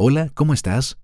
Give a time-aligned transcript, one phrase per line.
[0.00, 0.96] Hola, ¿cómo estás?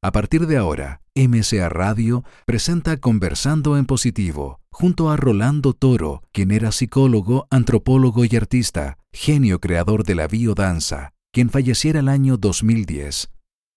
[0.00, 6.50] A partir de ahora, MCA Radio presenta Conversando en Positivo, junto a Rolando Toro, quien
[6.50, 13.28] era psicólogo, antropólogo y artista, genio creador de la biodanza, quien falleciera el año 2010.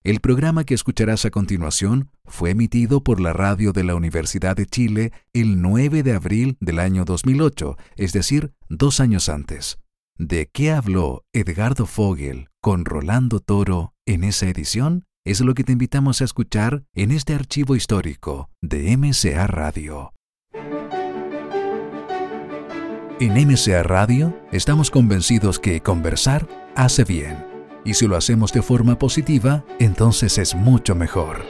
[0.05, 4.65] El programa que escucharás a continuación fue emitido por la radio de la Universidad de
[4.65, 9.82] Chile el 9 de abril del año 2008, es decir, dos años antes.
[10.25, 15.03] ¿De qué habló Edgardo Fogel con Rolando Toro en esa edición?
[15.25, 20.13] Es lo que te invitamos a escuchar en este archivo histórico de MCA Radio.
[23.19, 27.45] En MCA Radio estamos convencidos que conversar hace bien.
[27.83, 31.43] Y si lo hacemos de forma positiva, entonces es mucho mejor.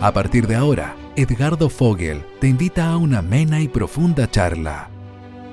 [0.00, 4.90] A partir de ahora, Edgardo Fogel te invita a una amena y profunda charla.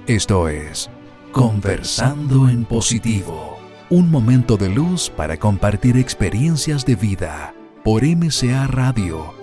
[0.05, 0.91] Esto es
[1.33, 3.57] Conversando en Positivo.
[3.89, 9.33] Un momento de luz para compartir experiencias de vida por MCA Radio.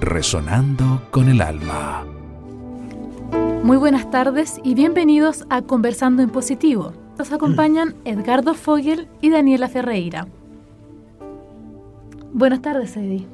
[0.00, 2.06] Resonando con el alma.
[3.64, 6.92] Muy buenas tardes y bienvenidos a Conversando en Positivo.
[7.18, 10.28] Nos acompañan Edgardo Fogel y Daniela Ferreira.
[12.32, 13.26] Buenas tardes, Eddie.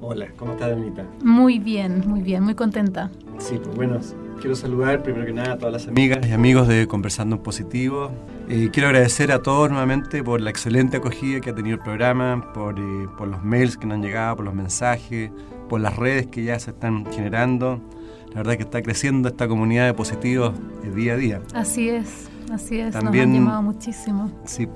[0.00, 1.06] Hola, ¿cómo estás, Danita?
[1.22, 3.12] Muy bien, muy bien, muy contenta.
[3.38, 4.00] Sí, pues bueno,
[4.40, 8.10] quiero saludar primero que nada a todas las amigas y amigos de Conversando en Positivo.
[8.48, 12.52] Eh, quiero agradecer a todos nuevamente por la excelente acogida que ha tenido el programa,
[12.52, 15.30] por, eh, por los mails que nos han llegado, por los mensajes,
[15.68, 17.80] por las redes que ya se están generando.
[18.28, 21.40] La verdad que está creciendo esta comunidad de positivos eh, día a día.
[21.54, 24.30] Así es, así es, También, nos han llamado muchísimo.
[24.44, 24.68] Sí,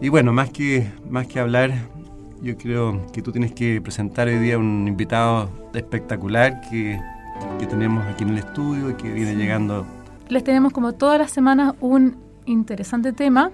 [0.00, 1.72] y bueno, más que, más que hablar,
[2.40, 6.98] yo creo que tú tienes que presentar hoy día un invitado espectacular que
[7.58, 9.86] que tenemos aquí en el estudio y que viene llegando.
[10.28, 12.16] Les tenemos como todas las semanas un
[12.46, 13.50] interesante tema.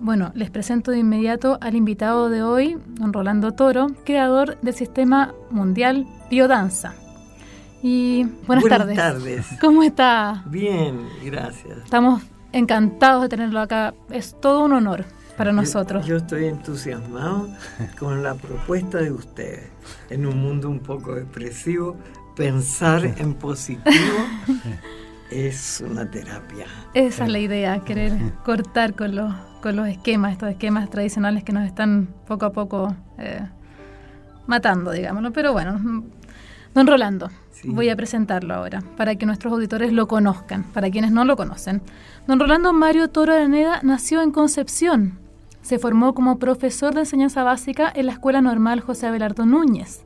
[0.00, 5.34] Bueno, les presento de inmediato al invitado de hoy, don Rolando Toro, creador del Sistema
[5.50, 6.94] Mundial Biodanza.
[7.82, 8.96] Y buenas, buenas tardes.
[8.96, 9.46] tardes.
[9.60, 10.42] ¿Cómo está?
[10.46, 11.78] Bien, gracias.
[11.84, 12.22] Estamos
[12.52, 13.94] encantados de tenerlo acá.
[14.10, 15.04] Es todo un honor
[15.36, 16.04] para nosotros.
[16.04, 17.48] Yo, yo estoy entusiasmado
[17.98, 19.68] con la propuesta de ustedes.
[20.10, 21.96] En un mundo un poco depresivo,
[22.38, 23.84] pensar en positivo
[25.30, 26.66] es una terapia.
[26.94, 28.12] Esa es la idea, querer
[28.44, 32.94] cortar con los, con los esquemas, estos esquemas tradicionales que nos están poco a poco
[33.18, 33.40] eh,
[34.46, 35.32] matando, digámoslo.
[35.32, 35.80] Pero bueno,
[36.74, 37.28] don Rolando,
[37.64, 41.82] voy a presentarlo ahora para que nuestros auditores lo conozcan, para quienes no lo conocen.
[42.28, 45.18] Don Rolando Mario Toro Araneda nació en Concepción.
[45.60, 50.04] Se formó como profesor de enseñanza básica en la Escuela Normal José Abelardo Núñez.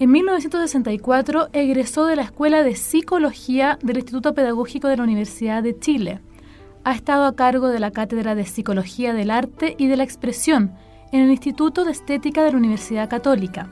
[0.00, 5.78] En 1964 egresó de la Escuela de Psicología del Instituto Pedagógico de la Universidad de
[5.78, 6.20] Chile.
[6.82, 10.72] Ha estado a cargo de la Cátedra de Psicología del Arte y de la Expresión
[11.12, 13.68] en el Instituto de Estética de la Universidad Católica.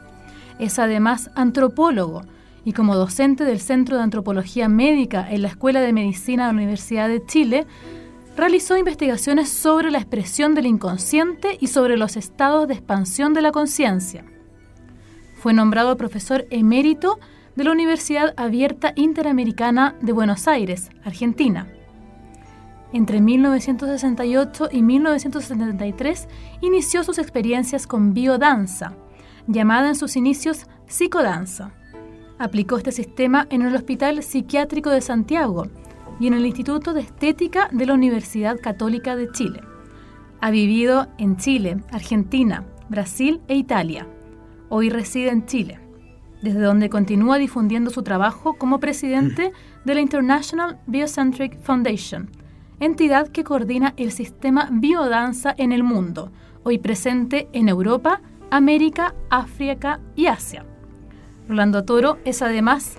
[0.60, 2.22] Es además antropólogo
[2.64, 6.58] y como docente del Centro de Antropología Médica en la Escuela de Medicina de la
[6.58, 7.66] Universidad de Chile,
[8.36, 13.50] realizó investigaciones sobre la expresión del inconsciente y sobre los estados de expansión de la
[13.50, 14.24] conciencia.
[15.42, 17.18] Fue nombrado profesor emérito
[17.56, 21.66] de la Universidad Abierta Interamericana de Buenos Aires, Argentina.
[22.92, 26.28] Entre 1968 y 1973
[26.60, 28.94] inició sus experiencias con biodanza,
[29.48, 31.72] llamada en sus inicios psicodanza.
[32.38, 35.66] Aplicó este sistema en el Hospital Psiquiátrico de Santiago
[36.20, 39.60] y en el Instituto de Estética de la Universidad Católica de Chile.
[40.40, 44.06] Ha vivido en Chile, Argentina, Brasil e Italia.
[44.74, 45.78] Hoy reside en Chile,
[46.40, 49.52] desde donde continúa difundiendo su trabajo como presidente
[49.84, 52.30] de la International Biocentric Foundation,
[52.80, 60.00] entidad que coordina el sistema biodanza en el mundo, hoy presente en Europa, América, África
[60.16, 60.64] y Asia.
[61.46, 62.96] Rolando Toro es además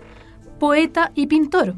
[0.59, 1.73] poeta y pintor.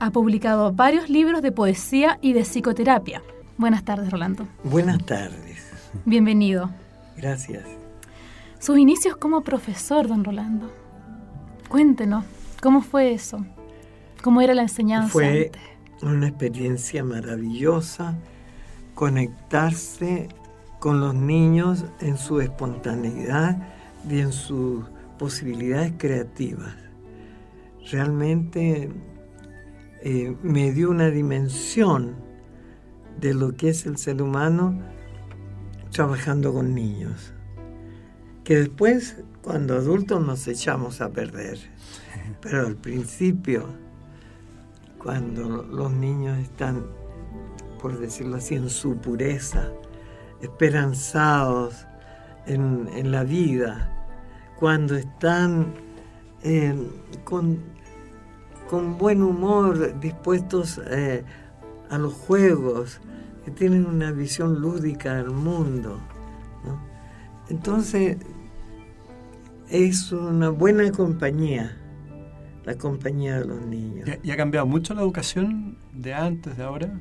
[0.00, 3.22] Ha publicado varios libros de poesía y de psicoterapia.
[3.56, 4.48] Buenas tardes, Rolando.
[4.64, 5.70] Buenas tardes.
[6.06, 6.70] Bienvenido.
[7.16, 7.81] Gracias.
[8.62, 10.70] Sus inicios como profesor, don Rolando.
[11.68, 12.24] Cuéntenos,
[12.62, 13.44] ¿cómo fue eso?
[14.22, 15.08] ¿Cómo era la enseñanza?
[15.08, 15.50] Fue
[16.00, 18.16] una experiencia maravillosa
[18.94, 20.28] conectarse
[20.78, 23.68] con los niños en su espontaneidad
[24.08, 24.84] y en sus
[25.18, 26.76] posibilidades creativas.
[27.90, 28.92] Realmente
[30.02, 32.14] eh, me dio una dimensión
[33.20, 34.80] de lo que es el ser humano
[35.90, 37.31] trabajando con niños
[38.44, 41.58] que después cuando adultos nos echamos a perder.
[42.40, 43.66] Pero al principio,
[44.98, 46.84] cuando los niños están,
[47.80, 49.68] por decirlo así, en su pureza,
[50.40, 51.86] esperanzados,
[52.46, 54.06] en, la vida,
[54.58, 55.74] cuando están
[56.42, 56.74] eh,
[57.22, 57.60] con,
[58.68, 61.24] con, buen humor, dispuestos eh,
[61.88, 63.00] a los juegos,
[63.44, 66.00] que tienen una visión lúdica del mundo.
[67.48, 68.16] Entonces,
[69.72, 71.74] es una buena compañía,
[72.66, 74.06] la compañía de los niños.
[74.22, 76.92] ¿Y ha cambiado mucho la educación de antes, de ahora?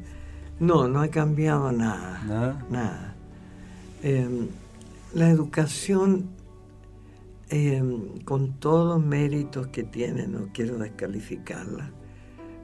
[0.58, 2.24] No, no ha cambiado nada.
[2.26, 2.66] Nada.
[2.70, 3.16] Nada.
[4.04, 4.48] Em,
[5.14, 6.30] la educación,
[7.50, 11.92] em, con todos los méritos que tiene, no quiero descalificarla,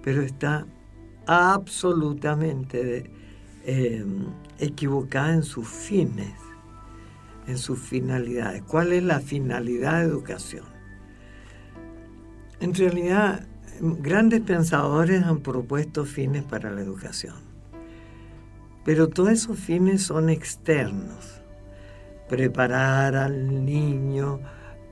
[0.03, 0.65] pero está
[1.25, 3.12] absolutamente
[3.65, 4.27] em,
[4.57, 6.33] equivocada en sus fines,
[7.47, 8.63] en sus finalidades.
[8.63, 10.65] ¿Cuál es la finalidad de educación?
[12.59, 13.45] En realidad,
[13.79, 17.35] grandes pensadores han propuesto fines para la educación,
[18.83, 21.41] pero todos esos fines son externos
[22.27, 24.39] preparar al niño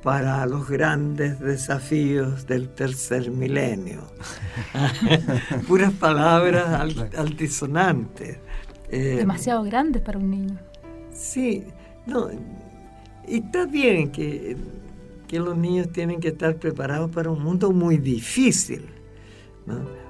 [0.04, 4.04] para los grandes desafíos del tercer milenio.
[5.68, 6.68] Puras palabras
[7.18, 8.38] altisonantes.
[8.90, 10.60] Eh, Demasiado grandes para un niño.
[11.12, 11.66] Sí,
[12.06, 12.30] no,
[13.28, 14.58] y está bien que,
[15.28, 18.86] que, los niños tienen que estar preparados para un mundo muy difícil,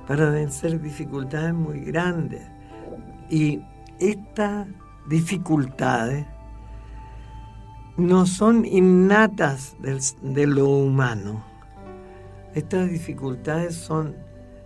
[0.07, 2.41] para vencer dificultades muy grandes.
[3.29, 3.61] Y
[3.99, 4.67] estas
[5.07, 6.25] dificultades
[7.97, 9.75] no son innatas
[10.21, 11.43] de lo humano.
[12.53, 14.15] Estas dificultades son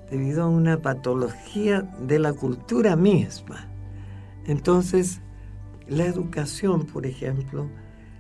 [0.10, 3.68] debido a una patología de la cultura misma.
[4.46, 5.22] Entonces,
[5.90, 7.70] la educación, por ejemplo,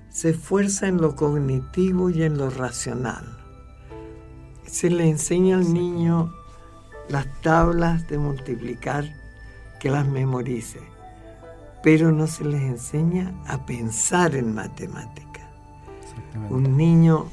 [0.10, 3.38] se esfuerza en lo cognitivo y en lo racional.
[4.66, 6.34] Se le enseña al niño
[7.10, 9.06] las tablas de multiplicar
[9.80, 10.80] que las memorice
[11.82, 15.50] pero no se les enseña a pensar en matemática.
[16.50, 17.26] Un niño,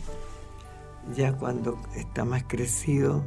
[1.17, 3.25] ya cuando está más crecido,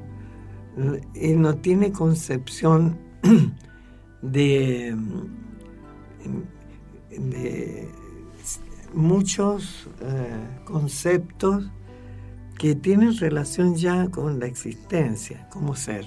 [1.14, 2.98] él no tiene concepción
[4.22, 4.96] de,
[7.10, 7.90] de
[8.94, 11.70] muchos eh, conceptos
[12.58, 16.06] que tienen relación ya con la existencia, como ser.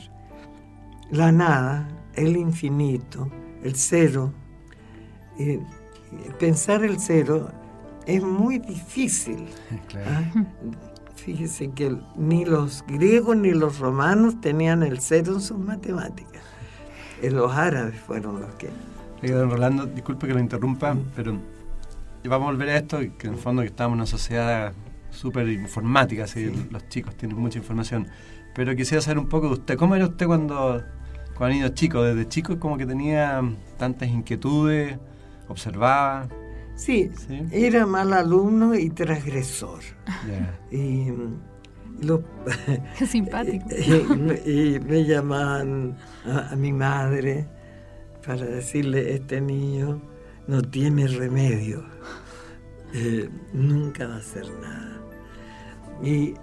[1.11, 3.31] La nada, el infinito,
[3.63, 4.33] el cero,
[6.39, 7.51] pensar el cero
[8.07, 9.47] es muy difícil.
[10.07, 10.45] ¿ah?
[11.15, 16.43] Fíjese que ni los griegos ni los romanos tenían el cero en sus matemáticas.
[17.23, 18.71] Eh, los árabes fueron los que...
[19.31, 21.39] don Rolando, disculpe que lo interrumpa, pero
[22.25, 24.73] vamos a volver a esto, que en el fondo que estamos en una sociedad
[25.11, 26.27] súper informática,
[26.71, 28.09] los chicos tienen mucha información.
[28.55, 29.77] Pero quisiera saber un poco de usted.
[29.77, 30.83] ¿Cómo era usted cuando,
[31.37, 32.03] cuando niño chico?
[32.03, 33.43] Desde chico como que tenía
[33.79, 34.99] tantas inquietudes
[35.49, 36.29] observaba.
[36.75, 37.11] Sí,
[37.53, 39.81] era mal alumno y transgresor.
[40.71, 41.09] Y,
[42.01, 42.23] lo,
[43.07, 43.67] simpático.
[44.47, 47.47] Y, me llamaban a, mi madre
[48.27, 50.01] para decirle, este niño
[50.47, 51.85] no tiene remedio,
[52.95, 55.01] eh, nunca va a hacer nada.
[56.03, 56.35] Y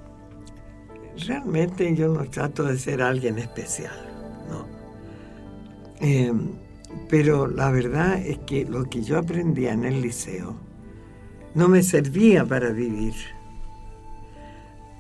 [1.26, 3.96] realmente yo no trato de ser alguien especial,
[4.50, 4.66] ¿no?
[6.02, 6.31] Eh,
[7.10, 10.56] pero la verdad es que lo que yo aprendía en el liceo
[11.54, 13.14] no me servía para vivir.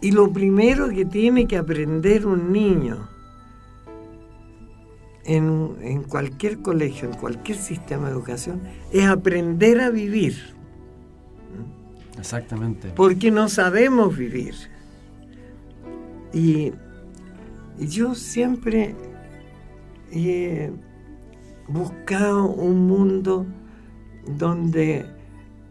[0.01, 3.09] Y lo primero que tiene que aprender un niño
[5.25, 8.61] en, cualquier colegio, en cualquier sistema de educación,
[8.91, 10.37] es aprender a vivir.
[12.17, 12.89] Exactamente.
[12.95, 14.55] Porque no sabemos vivir.
[16.33, 16.71] Y,
[17.79, 18.95] yo siempre
[21.69, 23.45] buscado un mundo
[24.25, 25.05] donde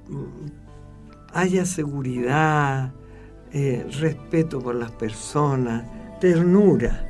[0.09, 2.93] mm, haya seguridad,
[3.53, 5.85] eh, respeto por las personas,
[6.21, 7.08] ternura.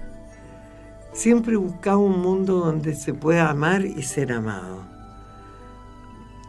[1.12, 4.83] Siempre he buscado un mundo donde se pueda amar y ser amado.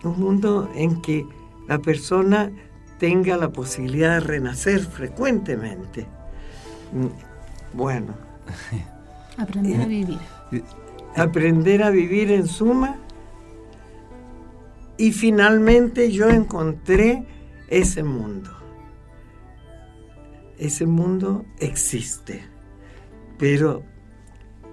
[0.04, 1.26] Un mundo en que
[1.68, 2.52] la persona
[3.00, 6.06] tenga la posibilidad de renacer frecuentemente.
[6.94, 8.14] Mm, bueno.
[9.38, 10.20] Aprender a vivir
[11.16, 12.98] aprender a vivir en suma.
[14.98, 17.26] Y finalmente yo encontré
[17.70, 18.52] ese mundo.
[20.58, 22.44] Ese mundo existe,
[23.38, 23.84] pero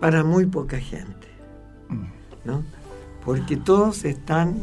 [0.01, 1.29] para muy poca gente,
[2.45, 2.63] ¿no?
[3.25, 4.57] Porque todos están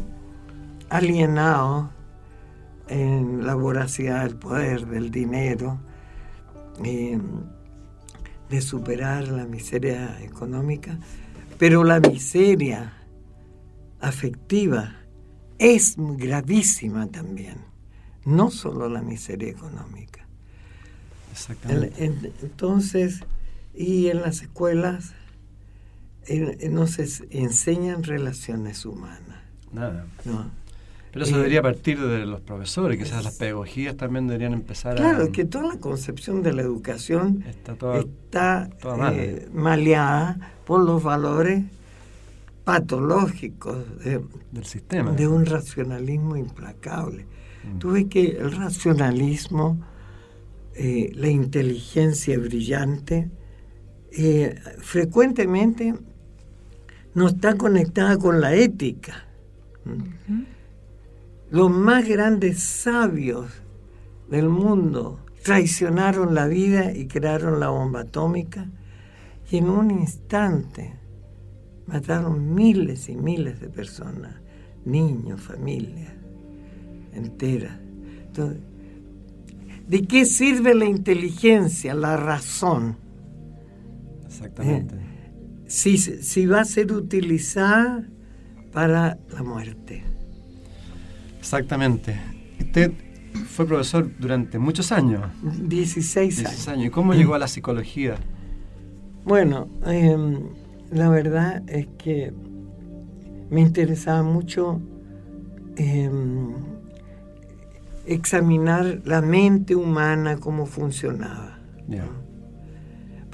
[0.88, 1.88] alienados
[2.88, 5.78] en la voracidad del poder, del dinero,
[6.80, 10.98] de superar la miseria económica
[11.58, 12.92] pero la miseria
[14.00, 14.96] afectiva
[15.58, 17.72] es gravísima también.
[18.26, 20.26] no solo la miseria económica.
[21.30, 22.32] Exactamente.
[22.42, 23.20] entonces,
[23.74, 25.12] y en las escuelas
[26.70, 29.42] no se enseñan relaciones humanas.
[29.72, 30.06] Nada.
[31.14, 35.14] Pero eso debería partir de los profesores, quizás las pedagogías también deberían empezar claro, a...
[35.14, 38.68] Claro, que toda la concepción de la educación está,
[39.12, 41.62] eh, maleada por los valores
[42.64, 45.12] patológicos del sistema.
[45.12, 47.26] De un racionalismo implacable.
[47.62, 47.78] Mm.
[47.78, 49.78] Tú ves que el racionalismo,
[50.74, 53.30] eh, la inteligencia brillante,
[54.10, 55.94] eh, frecuentemente
[57.14, 59.26] no está conectada con la ética.
[61.50, 63.50] Los más grandes sabios
[64.30, 68.66] del mundo traicionaron la vida y crearon la bomba atómica
[69.50, 70.98] y en un instante
[71.86, 74.34] mataron miles y miles de personas,
[74.84, 76.12] niños, familias
[77.14, 77.78] enteras.
[79.86, 82.96] ¿de qué sirve la inteligencia, la razón?
[84.26, 84.96] Exactamente.
[84.96, 85.13] Eh,
[85.74, 88.04] si, si va a ser utilizada
[88.72, 90.04] para la muerte.
[91.40, 92.16] Exactamente.
[92.60, 92.92] Usted
[93.48, 95.22] fue profesor durante muchos años.
[95.42, 96.86] 16 años.
[96.86, 98.14] ¿Y cómo llegó a la psicología?
[99.24, 100.44] Bueno, em,
[100.92, 102.32] la verdad es que
[103.50, 104.80] me interesaba mucho
[105.76, 106.54] em,
[108.06, 111.58] examinar la mente humana, cómo funcionaba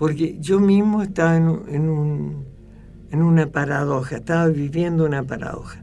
[0.00, 2.46] porque yo mismo estaba en,
[3.10, 5.78] en una paradoja, estaba viviendo una paradoja.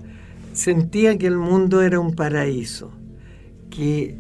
[0.54, 2.90] Sentía que el mundo era un paraíso,
[3.70, 4.18] que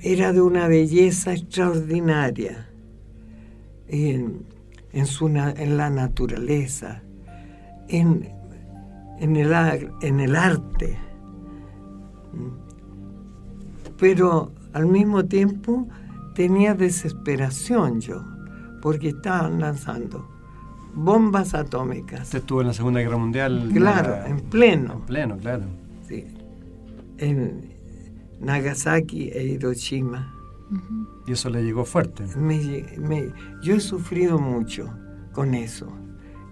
[0.00, 2.68] era de una belleza extraordinaria
[3.86, 4.44] en,
[4.92, 7.00] la naturaleza,
[7.86, 8.26] en
[9.20, 10.98] el arte.
[14.00, 15.86] Pero al mismo tiempo
[16.34, 18.35] tenía desesperación yo
[18.80, 20.36] porque estaban lanzando
[20.96, 22.22] bombas atómicas.
[22.22, 23.70] Usted estuvo en la Segunda Guerra Mundial.
[23.72, 24.94] Claro, en pleno.
[24.94, 25.64] En pleno, claro.
[26.08, 26.24] Sí.
[27.18, 27.74] En
[28.40, 30.32] Nagasaki e Hiroshima.
[31.26, 32.24] Y eso le llegó fuerte.
[33.62, 34.90] yo he sufrido mucho
[35.32, 35.86] con eso.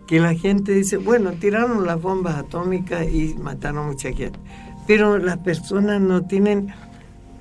[0.07, 4.39] Que la gente dice, bueno, tiraron las bombas atómicas y mataron mucha gente.
[4.87, 6.69] Pero las personas no tienen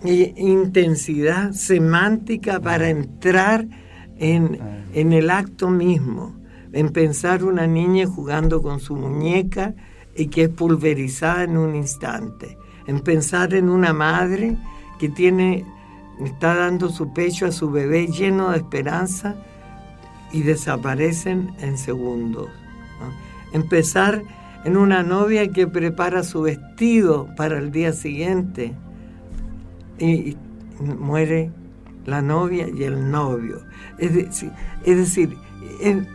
[0.06, 3.68] eh, intensidad semántica para entrar
[4.24, 4.86] Ah.
[4.94, 6.34] en, el acto mismo,
[6.72, 9.76] en pensar una niña jugando con su muñeca
[10.16, 14.58] y que es pulverizada en un instante, en pensar en una madre
[14.98, 15.66] que tiene,
[16.24, 19.36] está dando su pecho a su bebé lleno de esperanza
[20.32, 22.48] y desaparecen en segundos.
[23.52, 24.24] En pensar
[24.64, 28.74] en una novia que prepara su vestido para el día siguiente
[30.00, 30.38] y
[30.80, 31.52] muere
[32.06, 33.62] la novia y el novio.
[33.98, 35.38] Es decir,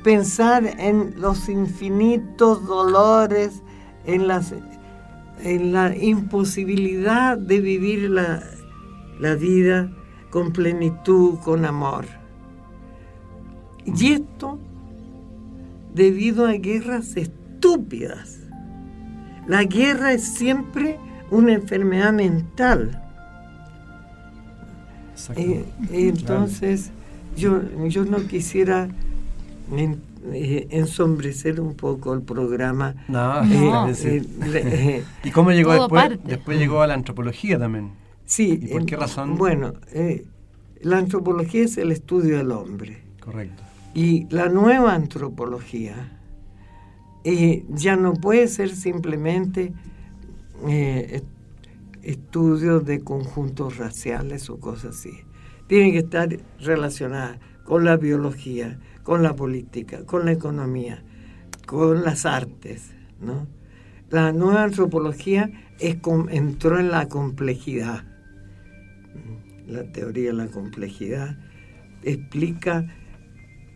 [0.03, 3.63] pensar en los infinitos dolores,
[4.05, 4.27] en,
[5.73, 9.91] la imposibilidad de vivir la vida
[10.31, 12.05] con plenitud, con amor.
[13.85, 14.59] Y esto
[15.95, 18.41] debido a guerras estúpidas.
[19.47, 20.99] La guerra es siempre
[21.31, 23.08] una enfermedad mental
[25.37, 26.91] eh, entonces,
[27.37, 28.89] yo, yo no quisiera
[30.33, 32.95] eh, ensombrecer un poco el programa.
[33.09, 36.19] No, eh, ¿Y cómo llegó después?
[36.25, 37.91] Después llegó a la antropología también.
[38.27, 38.59] Sí.
[38.63, 39.37] ¿Y por qué razón?
[39.37, 39.75] Bueno,
[40.81, 42.99] la antropología es el estudio del hombre.
[43.21, 43.63] Correcto.
[43.95, 46.13] Y la nueva antropología
[47.25, 49.73] ya no puede ser simplemente
[52.09, 55.13] estudios de conjuntos raciales o cosas así.
[55.67, 61.03] Tienen que estar relacionadas con la biología, con la política, con la economía,
[61.67, 62.93] con las artes.
[63.21, 63.47] ¿no?
[64.09, 65.99] La nueva antropología es,
[66.31, 68.05] entró en la complejidad.
[69.67, 71.37] La teoría de la complejidad
[72.03, 72.87] explica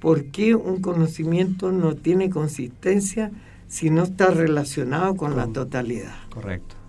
[0.01, 3.31] por qué un conocimiento no tiene consistencia
[3.69, 6.15] si no está relacionado con la totalidad.
[6.31, 6.82] Correcto.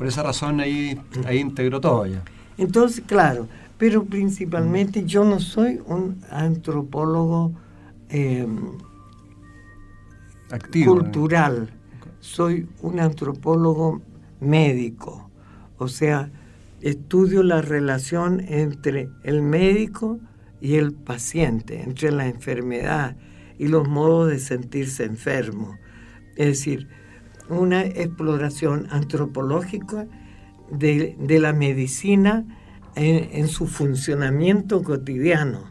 [0.00, 2.22] Por esa razón ahí, ahí integró todo ya.
[2.56, 7.52] Entonces, claro, pero principalmente yo no soy un antropólogo
[10.50, 11.68] Activo, cultural,
[12.20, 14.00] soy un antropólogo
[14.40, 15.30] médico,
[15.76, 16.30] o sea,
[16.80, 20.18] estudio la relación entre el médico
[20.62, 23.16] y el paciente, entre la enfermedad
[23.58, 25.76] y los modos de sentirse enfermo.
[26.36, 26.88] Es decir,
[27.50, 30.06] una exploración antropológica
[30.70, 32.44] de, la medicina
[32.94, 35.70] en, su funcionamiento cotidiano.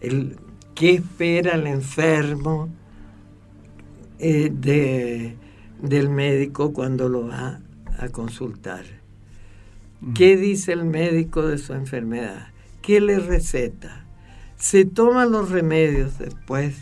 [0.00, 0.36] El,
[0.78, 2.68] ¿Qué espera el enfermo
[4.20, 5.36] eh, de,
[5.82, 7.60] del médico cuando lo va
[7.98, 8.84] a consultar?
[10.00, 10.12] Mm.
[10.12, 12.48] ¿Qué dice el médico de su enfermedad?
[12.80, 14.04] ¿Qué le receta?
[14.54, 16.76] Se toman los remedios después.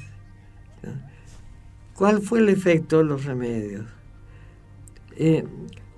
[1.97, 3.87] ¿Cuál fue el efecto de los remedios?
[5.17, 5.45] Eh,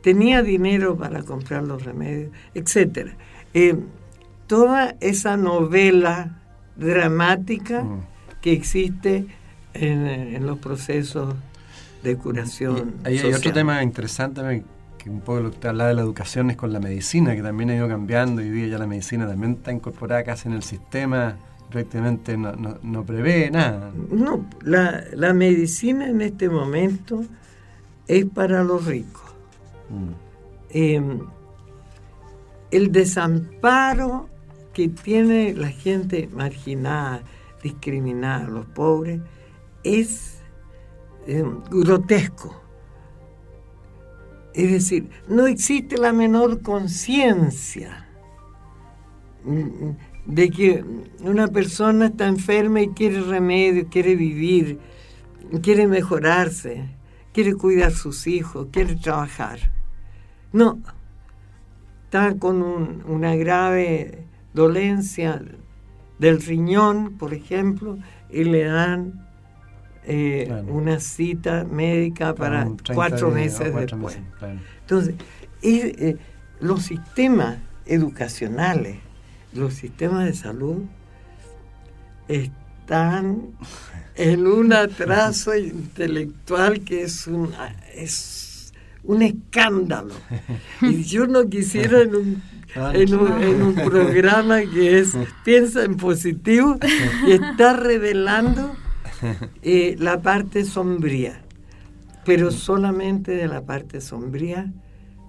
[0.03, 3.11] tenía dinero para comprar los remedios, etc.
[3.53, 3.77] Eh,
[4.47, 6.39] toda esa novela
[6.77, 8.07] dramática mm.
[8.41, 9.27] que existe
[9.75, 11.35] en, los procesos
[12.03, 12.95] de curación.
[13.05, 14.65] hay otro tema interesante
[14.99, 17.71] que un poco lo que habla de la educación es con la medicina, que también
[17.71, 18.41] ha ido cambiando.
[18.41, 21.37] Hoy día ya la medicina también está incorporada casi en el sistema,
[21.71, 23.93] prácticamente no, no, prevé nada.
[24.11, 27.25] No, la, la, medicina en este momento
[28.07, 29.23] es para los ricos.
[29.91, 30.13] Mm.
[30.71, 31.21] Em,
[32.71, 34.29] el desamparo
[34.73, 37.23] que tiene la gente marginada,
[37.63, 39.21] discriminada, los pobres,
[39.83, 40.39] es
[41.27, 42.63] em, grotesco.
[44.55, 48.09] Es decir, no existe la menor conciencia
[50.29, 50.85] de que
[51.21, 54.79] una persona está enferma y quiere remedio, quiere vivir,
[55.63, 56.85] quiere mejorarse,
[57.33, 59.59] quiere cuidar a sus hijos, quiere trabajar.
[60.53, 60.79] No,
[62.05, 65.43] está con una grave dolencia
[66.19, 67.99] del riñón, por ejemplo,
[68.31, 69.27] y le dan
[70.05, 74.19] eh, una cita médica para, cuatro meses después.
[74.83, 75.15] Entonces,
[75.63, 76.17] eh,
[76.61, 78.99] los sistemas educacionales,
[79.59, 80.85] los sistemas de salud
[82.29, 83.49] están
[84.15, 87.53] en un atraso intelectual que es un,
[87.95, 88.73] es
[89.05, 90.15] un escándalo.
[90.83, 92.43] Y yo no quisiera en un,
[92.75, 96.79] en un, en un programa que es piensa en positivo
[97.27, 98.77] y está revelando
[99.63, 101.43] eh, la parte sombría,
[102.25, 104.73] pero solamente de la parte sombría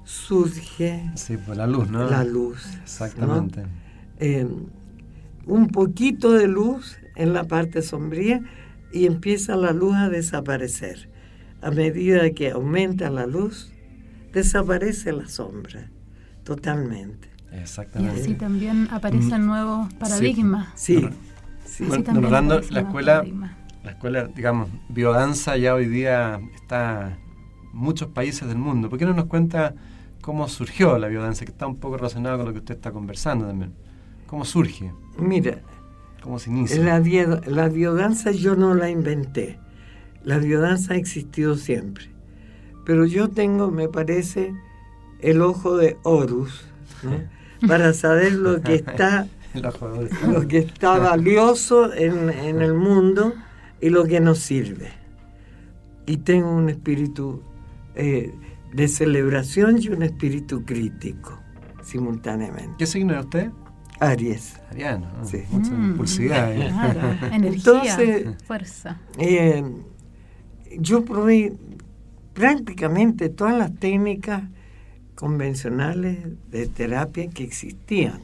[0.03, 2.09] surge sí, pues la luz, ¿no?
[2.09, 2.65] La luz.
[2.83, 3.65] Exactamente.
[4.19, 4.47] Eh,
[5.45, 8.41] un poquito de luz en la parte sombría
[8.91, 11.09] y empieza la luz a desaparecer.
[11.61, 13.71] A medida que aumenta la luz,
[14.31, 15.89] desaparece la sombra
[16.43, 17.29] totalmente.
[17.51, 18.19] Exactamente.
[18.19, 19.47] Y así también aparecen mm.
[19.47, 20.69] nuevos paradigmas.
[20.75, 21.09] Sí.
[21.65, 21.85] sí.
[21.85, 23.23] la escuela
[23.83, 27.17] la escuela, digamos, biodanza ya hoy día está
[27.73, 28.89] en muchos países del mundo.
[28.89, 29.73] ¿Por qué no nos cuenta
[30.21, 33.47] cómo surgió la biodanza, que está un poco relacionado con lo que usted está conversando
[33.47, 33.73] también?
[34.29, 34.93] ¿Cómo surge?
[35.17, 35.61] Mira,
[36.21, 36.83] ¿cómo se inicia?
[36.83, 36.99] La,
[37.47, 39.57] la biodanza yo no la inventé.
[40.23, 42.05] La biodanza ha existido siempre.
[42.85, 44.53] Pero yo tengo, me parece,
[45.19, 46.65] el ojo de Horus,
[47.67, 49.27] para saber lo que está,
[50.27, 53.33] lo que está valioso en, en el mundo
[53.81, 54.91] y lo que nos sirve.
[56.05, 57.41] Y tengo un espíritu
[57.95, 58.31] eh,
[58.73, 61.39] de celebración y un espíritu crítico
[61.81, 62.75] simultáneamente.
[62.77, 63.51] ¿Qué signo es usted?
[63.99, 64.55] Aries.
[64.71, 65.43] Ariano, sí.
[65.51, 66.51] mucha mm, impulsividad.
[66.53, 66.71] ¿eh?
[67.33, 68.99] energía, fuerza.
[69.17, 69.63] Eh,
[70.77, 71.53] yo probé
[72.33, 74.43] prácticamente todas las técnicas
[75.15, 78.21] convencionales de terapia que existían.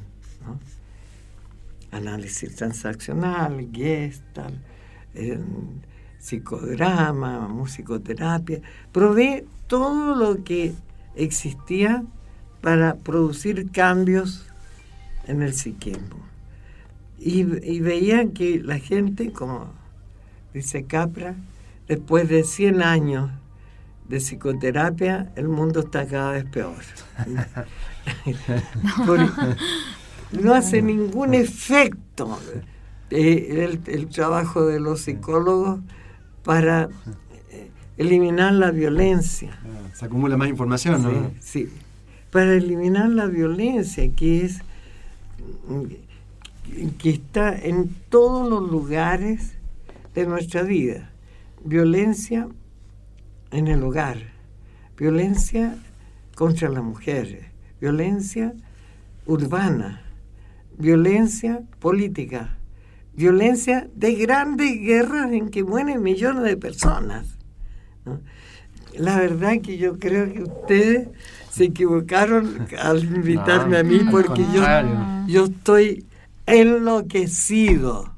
[1.91, 4.55] Análisis transaccional, gestalt,
[6.19, 8.61] psicodrama, musicoterapia,
[8.91, 10.73] probé todo lo que
[11.15, 12.03] existía
[12.61, 14.44] para producir cambios
[15.27, 16.25] en el psiquismo.
[17.17, 19.71] Y, y veían que la gente, como
[20.53, 21.35] dice Capra,
[21.87, 23.31] después de 100 años
[24.07, 26.75] de psicoterapia, el mundo está cada vez peor.
[30.31, 32.39] no hace ningún efecto
[33.09, 35.79] eh, el, trabajo de los psicólogos
[36.43, 36.89] para
[37.51, 39.57] eh, eliminar la violencia.
[39.63, 41.31] Ah, se acumula más información, ¿no?
[41.39, 41.69] Sí,
[42.31, 44.61] para eliminar la violencia que es
[46.99, 49.53] que está en todos los lugares
[50.13, 51.11] de nuestra vida.
[51.63, 52.47] Violencia
[53.51, 54.17] en el hogar,
[54.97, 55.77] violencia
[56.35, 58.53] contra la mujer, violencia
[59.25, 60.01] urbana,
[60.77, 62.57] violencia política,
[63.13, 67.37] violencia de grandes guerras en que mueren millones de personas.
[68.97, 71.07] La verdad que yo creo que ustedes
[71.55, 74.61] se equivocaron al invitarme a mí porque yo,
[75.25, 76.05] yo estoy
[76.45, 78.11] enloquecido,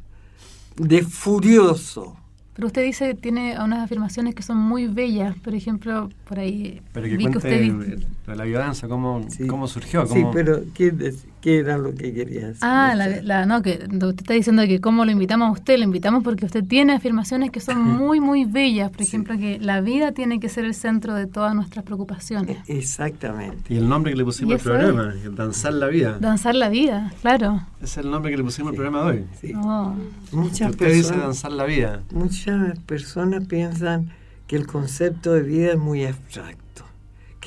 [0.75, 2.17] de furioso.
[2.55, 5.37] Pero usted dice que tiene unas afirmaciones que son muy bellas.
[5.37, 7.99] Por ejemplo, por ahí vi que usted
[8.35, 10.05] la biodanza, ¿cómo, cómo surgió?
[10.05, 12.57] Sí, pero ¿qué, ¿qué, era lo que querías?
[12.61, 16.23] Ah, la, no, que usted está diciendo que cómo lo invitamos a usted, lo invitamos
[16.23, 18.91] porque usted tiene afirmaciones que son muy, muy bellas.
[18.91, 22.57] Por ejemplo, que la vida tiene que ser el centro de todas nuestras preocupaciones.
[22.67, 23.73] E, exactamente.
[23.73, 26.17] Y el nombre que le pusimos al programa, Danzar la Vida.
[26.19, 27.61] Danzar la Vida, claro.
[27.81, 29.25] Es el nombre que le pusimos al programa de hoy.
[29.39, 29.53] Sí.
[29.55, 29.95] Oh.
[30.33, 32.01] Muchas usted dice Danzar la Vida.
[32.11, 34.11] Muchas personas piensan
[34.47, 36.66] que el concepto de vida es muy abstracto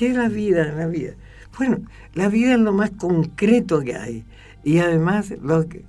[0.01, 1.13] ¿Qué es la vida la vida?
[1.59, 1.77] Bueno,
[2.15, 4.25] la vida es lo más concreto que hay
[4.63, 5.85] y además lo que,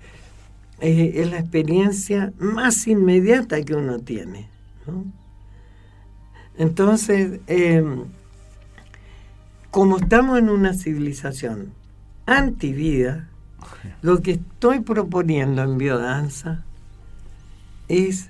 [0.82, 4.50] eh, es la experiencia más inmediata que uno tiene.
[6.58, 8.04] Entonces, em,
[9.70, 11.72] como estamos en una civilización
[12.26, 13.30] antivida,
[14.02, 16.66] lo que estoy proponiendo en biodanza
[17.88, 18.28] es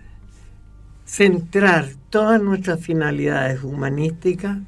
[1.07, 4.59] centrar todas nuestras finalidades humanísticas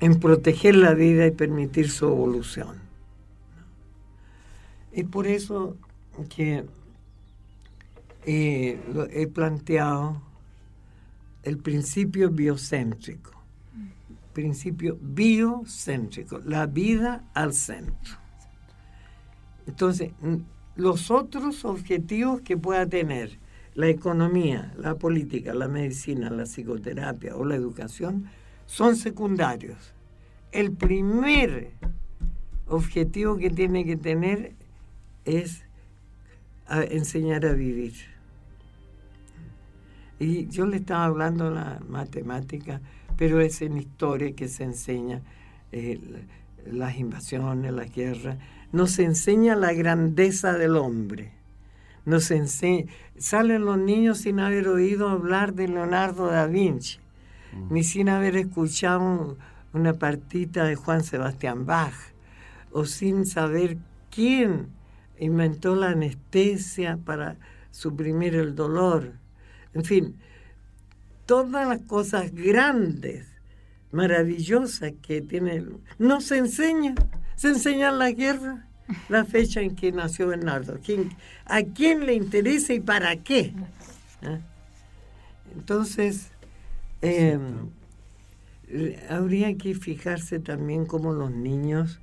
[0.00, 2.76] en proteger la vida y permitir su evolución.
[4.92, 5.76] Es por eso
[6.34, 6.64] que
[8.24, 8.80] eh,
[9.12, 10.22] he planteado
[11.42, 13.32] el principio biocéntrico,
[14.32, 18.16] principio biocéntrico, la vida al centro.
[19.66, 20.12] Entonces,
[20.76, 23.38] los otros objetivos que pueda tener
[23.74, 28.28] la economía, la política, la medicina, la psicoterapia o la educación
[28.66, 29.94] son secundarios.
[30.52, 31.70] El primer
[32.68, 34.52] objetivo que tiene que tener
[35.24, 35.62] es
[36.90, 37.94] enseñar a vivir.
[40.18, 42.80] Y yo le estaba hablando la matemática,
[43.16, 45.22] pero es en historia que se enseña
[45.72, 46.00] eh,
[46.64, 48.38] las invasiones, las guerras.
[48.72, 51.32] Nos enseña la grandeza del hombre.
[52.04, 52.32] Nos
[53.18, 56.98] salen los niños sin haber oído hablar de Leonardo da Vinci
[57.70, 59.36] ni sin haber escuchado
[59.72, 61.94] una partita de Juan Sebastián Bach,
[62.72, 63.78] o sin saber
[64.10, 64.68] quién
[65.18, 67.36] inventó la anestesia para
[67.70, 69.12] suprimir el dolor.
[69.74, 70.16] En fin,
[71.26, 73.26] todas las cosas grandes,
[73.92, 75.64] maravillosas que tiene,
[75.98, 76.94] no se enseña,
[77.34, 78.66] se enseña la guerra,
[79.08, 80.78] la fecha en que nació Bernardo,
[81.44, 83.52] a quién le interesa y para qué.
[84.22, 84.38] ¿Ah?
[85.54, 86.30] Entonces,
[87.02, 87.38] eh,
[89.08, 92.00] habría que fijarse también cómo los niños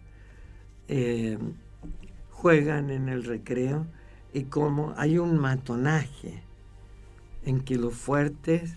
[0.87, 1.37] eh,
[2.29, 3.85] juegan en el recreo
[4.33, 6.43] y cómo hay un matonaje
[7.45, 8.75] en que los fuertes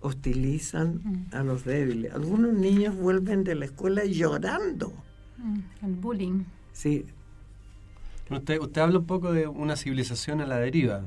[0.00, 1.34] hostilizan mm.
[1.36, 2.14] a los débiles.
[2.14, 4.92] Algunos niños vuelven de la escuela llorando.
[5.36, 6.44] Mm, el bullying.
[6.72, 7.04] Sí.
[8.30, 11.04] Usted, usted habla un poco de una civilización a la deriva.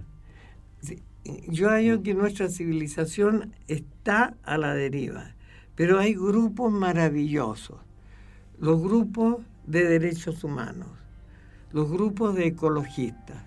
[0.82, 5.36] Sí yo hallo que nuestra civilización está a la deriva,
[5.76, 7.78] pero hay grupos maravillosos,
[8.60, 10.90] los grupos de derechos humanos,
[11.72, 13.44] los grupos de ecologistas,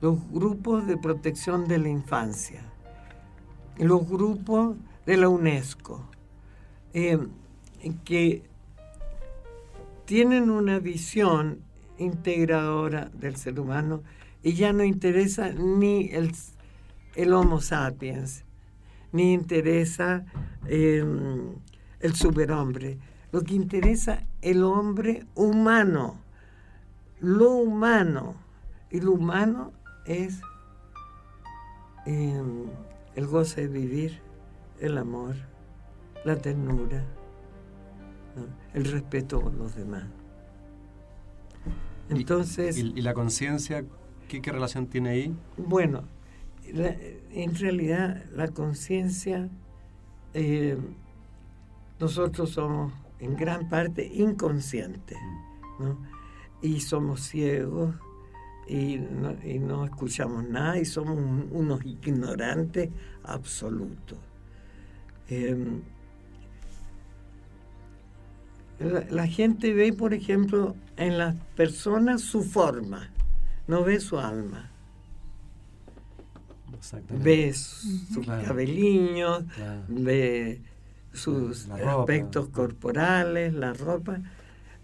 [0.00, 2.62] los grupos de protección de la infancia,
[3.78, 6.04] los grupos de la UNESCO,
[6.92, 7.18] eh,
[8.04, 8.42] que
[10.04, 11.60] tienen una visión
[11.98, 14.02] integradora del ser humano
[14.42, 16.32] y ya no interesa ni el
[17.14, 18.44] el Homo sapiens,
[19.12, 20.24] ni interesa
[20.66, 21.54] em,
[22.00, 22.98] el superhombre.
[23.32, 26.18] Lo que interesa el hombre humano,
[27.20, 28.34] lo humano.
[28.90, 29.72] Y lo humano
[30.06, 30.40] es
[32.06, 32.66] em,
[33.14, 34.20] el goce de vivir,
[34.80, 35.34] el amor,
[36.24, 37.04] la ternura,
[38.72, 40.04] el respeto con los demás.
[42.08, 42.76] Entonces.
[42.76, 43.84] ¿Y, la conciencia
[44.28, 45.36] ¿qué, ¿qué, relación tiene ahí?
[45.56, 46.04] Bueno,
[46.66, 49.48] en realidad la conciencia,
[50.32, 50.76] eh,
[52.00, 55.18] nosotros somos en gran parte inconscientes,
[56.62, 57.94] Y somos ciegos
[58.66, 61.18] y no, escuchamos nada y somos
[61.50, 62.90] unos ignorantes
[63.22, 64.18] absolutos.
[65.28, 65.82] Em,
[69.10, 73.10] la, gente ve, por ejemplo, en las personas su forma,
[73.66, 74.73] no ve su alma
[77.10, 79.44] ve sus cabelliños,
[79.88, 80.60] ve
[81.12, 84.20] sus aspectos corporales, la ropa,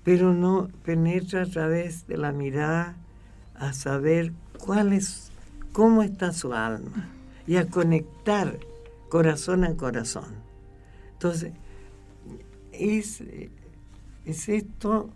[0.05, 2.97] pero no penetra a través de la mirada
[3.55, 5.31] a saber cuál es,
[5.73, 7.09] cómo está su alma
[7.47, 8.59] y a conectar
[9.09, 10.35] corazón a corazón.
[11.13, 11.53] Entonces,
[12.73, 13.23] es,
[14.25, 15.11] es esto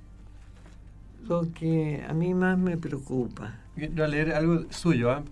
[1.29, 5.23] lo que a mí más me preocupa leer algo suyo, ¿eh?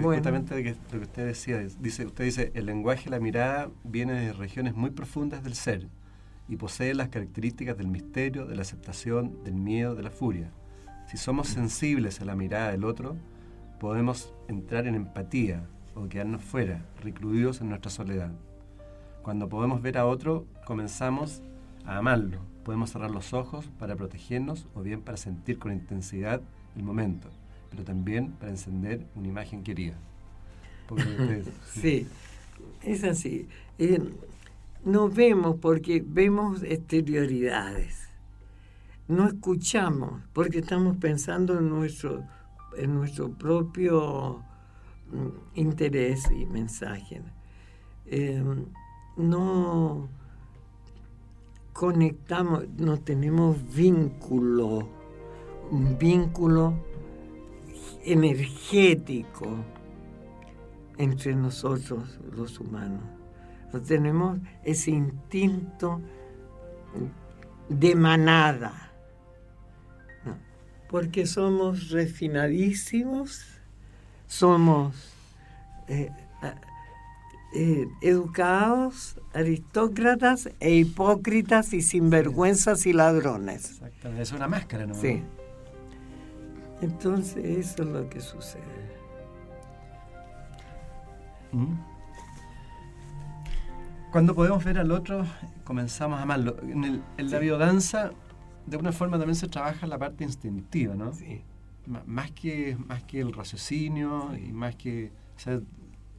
[0.00, 1.58] justamente de lo que usted decía.
[1.80, 5.88] Dice, usted dice, el lenguaje y la mirada viene de regiones muy profundas del ser
[6.48, 10.50] y posee las características del misterio, de la aceptación, del miedo, de la furia.
[11.06, 13.16] Si somos sensibles a la mirada del otro,
[13.78, 18.32] podemos entrar en empatía o quedarnos fuera, recluidos en nuestra soledad.
[19.22, 21.42] Cuando podemos ver a otro, comenzamos
[21.84, 22.51] a amarlo.
[22.64, 26.40] Podemos cerrar los ojos para protegernos o bien para sentir con intensidad
[26.76, 27.28] el momento,
[27.70, 29.96] pero también para encender una imagen querida.
[31.72, 32.06] sí,
[32.82, 33.48] es así.
[33.78, 33.98] Eh,
[34.84, 38.08] nos vemos porque vemos exterioridades.
[39.08, 42.24] No escuchamos porque estamos pensando en nuestro,
[42.76, 44.42] en nuestro propio
[45.10, 47.22] mm, interés y mensaje.
[48.06, 48.42] Eh,
[49.16, 50.08] no
[51.72, 54.88] conectamos, no tenemos vínculo,
[55.70, 56.74] un vínculo
[58.04, 59.48] energético
[60.98, 63.02] entre nosotros los humanos.
[63.72, 66.00] No tenemos ese instinto
[67.68, 68.92] de manada,
[70.90, 73.46] porque somos refinadísimos,
[74.26, 74.94] somos
[75.88, 76.10] eh,
[77.54, 83.72] eh, educados, aristócratas e hipócritas y sinvergüenzas y ladrones.
[83.72, 84.94] Exactamente, es una máscara, ¿no?
[84.94, 85.22] Sí.
[86.80, 88.62] Entonces eso es lo que sucede.
[91.52, 91.74] ¿Mm?
[94.10, 95.24] Cuando podemos ver al otro,
[95.64, 96.56] comenzamos a amarlo.
[96.60, 98.12] En, la biodanza,
[98.66, 101.12] de una forma también se trabaja la parte instintiva, ¿no?
[101.14, 101.42] Sí.
[102.06, 105.12] más, que, más que el raciocinio y más que...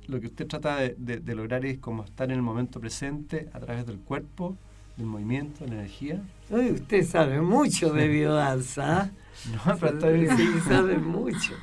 [0.07, 3.85] lo que usted trata de, lograr es como estar en el momento presente a través
[3.85, 4.57] del cuerpo,
[4.97, 6.21] del movimiento, de la energía.
[6.49, 9.11] usted sabe mucho de biodanza.
[9.65, 11.53] no, pero sí, sabe mucho.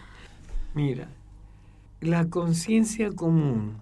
[0.74, 1.08] Mira,
[2.00, 3.76] la conciencia común,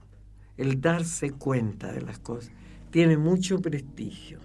[0.56, 2.50] el darse cuenta de las cosas,
[2.90, 4.40] tiene mucho prestigio.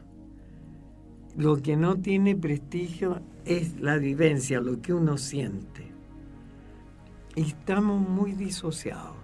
[1.35, 5.91] Lo que no tiene prestigio es la vivencia, lo que uno siente.
[7.35, 9.22] Y estamos muy disociados.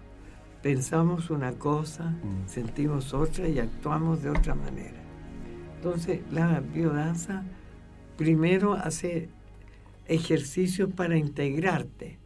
[0.61, 2.47] Pensamos una cosa, mm.
[2.47, 5.01] sentimos otra y actuamos de otra manera.
[5.75, 7.43] Entonces, la biodanza
[8.17, 9.29] primero hace
[10.07, 12.17] ejercicios para integrarte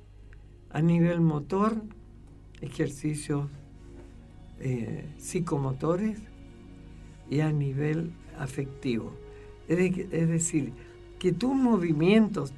[0.72, 1.76] a nivel motor,
[2.62, 3.50] ejercicios
[4.60, 6.19] eh, psicomotores
[7.30, 9.13] y a nivel afectivo.
[9.67, 10.74] Es, decir,
[11.19, 12.54] que tus movimientos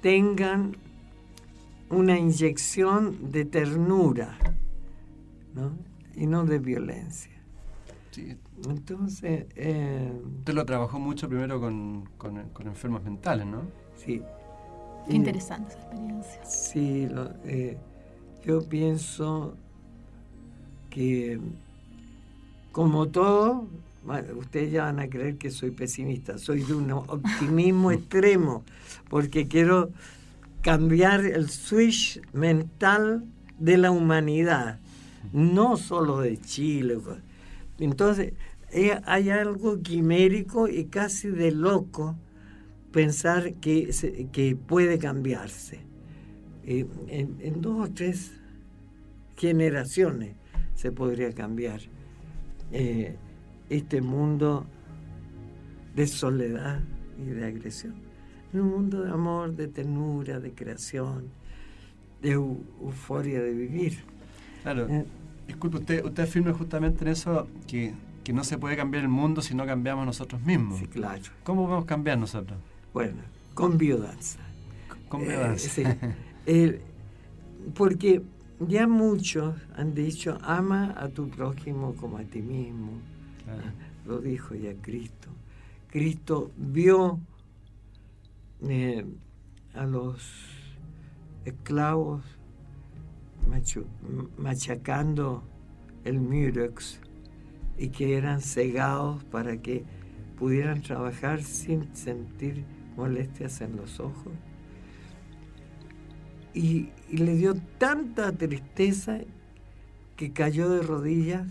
[0.00, 0.76] tengan
[1.90, 4.36] una inyección de ternura
[6.14, 7.32] y no de violencia.
[8.68, 9.46] Entonces...
[9.56, 12.08] Eh, Usted lo trabajó mucho primero con,
[12.64, 13.62] enfermos mentales, ¿no?
[13.96, 14.22] Sí.
[15.06, 16.44] Qué interesante esa experiencia.
[16.44, 17.08] Sí,
[17.44, 17.76] eh,
[18.44, 19.56] yo pienso
[20.90, 21.40] que
[22.74, 23.68] como todo,
[24.36, 28.64] ustedes ya van a creer que soy pesimista, soy de un optimismo extremo,
[29.08, 29.90] porque quiero
[30.60, 33.24] cambiar el switch mental
[33.58, 34.80] de la humanidad,
[35.32, 36.98] no solo de Chile.
[37.78, 38.34] Entonces,
[38.70, 42.16] eh, hay algo quimérico y casi de loco
[42.90, 43.90] pensar que,
[44.32, 45.80] que puede cambiarse.
[46.66, 48.32] Eh, en, dos o tres
[49.36, 50.34] generaciones
[50.74, 51.80] se podría cambiar
[52.72, 53.16] eh,
[53.68, 54.64] este mundo
[55.94, 56.80] de soledad
[57.18, 57.94] y de agresión.
[58.52, 61.24] Un mundo de amor, de ternura, de creación,
[62.22, 63.98] de euforia de vivir.
[64.64, 64.88] Claro.
[64.88, 65.04] Eh,
[65.46, 67.92] Disculpe, usted, usted afirma justamente en eso que,
[68.24, 70.78] que, no se puede cambiar el mundo si no cambiamos nosotros mismos.
[70.78, 71.22] Sí, claro.
[71.44, 72.58] ¿Cómo podemos cambiar nosotros?
[72.94, 73.18] Bueno,
[73.52, 74.40] con biodanza.
[75.08, 75.68] Con biodanza.
[75.68, 75.84] sí.
[77.74, 78.22] porque
[78.58, 82.92] ya muchos han dicho, ama a tu prójimo como a ti mismo.
[83.46, 83.72] Ah,
[84.06, 85.28] lo dijo ya Cristo.
[85.90, 87.20] Cristo vio
[88.62, 89.04] eh,
[89.74, 90.22] a los
[91.44, 92.22] esclavos
[94.36, 95.44] machacando
[96.04, 97.00] el murex
[97.76, 99.84] y que eran cegados para que
[100.38, 102.64] pudieran trabajar sin sentir
[102.96, 104.32] molestias en los ojos.
[106.52, 109.18] Y, le dio tanta tristeza
[110.16, 111.48] que cayó de rodillas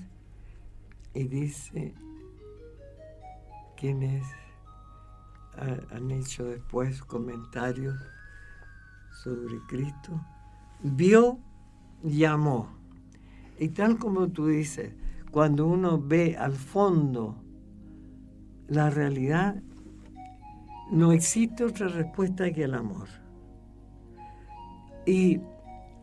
[1.14, 1.94] y dice,
[3.78, 4.24] quienes
[5.92, 7.96] han hecho después comentarios
[9.24, 10.20] sobre Cristo,
[10.82, 11.40] vio
[12.04, 12.70] y amó.
[13.60, 14.94] Y tal como tú dices,
[15.32, 17.36] cuando uno ve al fondo
[18.68, 19.56] la realidad,
[20.92, 23.08] no existe otra respuesta que el amor.
[25.06, 25.40] Y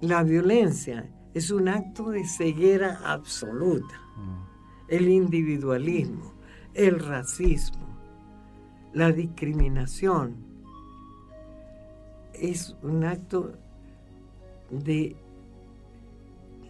[0.01, 4.01] la violencia es un acto de ceguera absoluta.
[4.17, 4.51] Mm.
[4.89, 6.33] El individualismo,
[6.75, 7.87] el racismo,
[8.93, 10.35] la discriminación
[12.35, 13.53] es un acto
[14.71, 15.17] de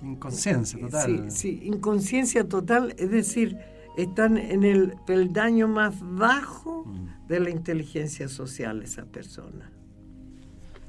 [0.03, 1.31] inconsciencia total.
[1.31, 3.59] Sí, sí, inconsciencia total, es decir,
[3.97, 7.29] están en el peldaño más bajo mm.
[7.29, 9.71] de la inteligencia social esa persona.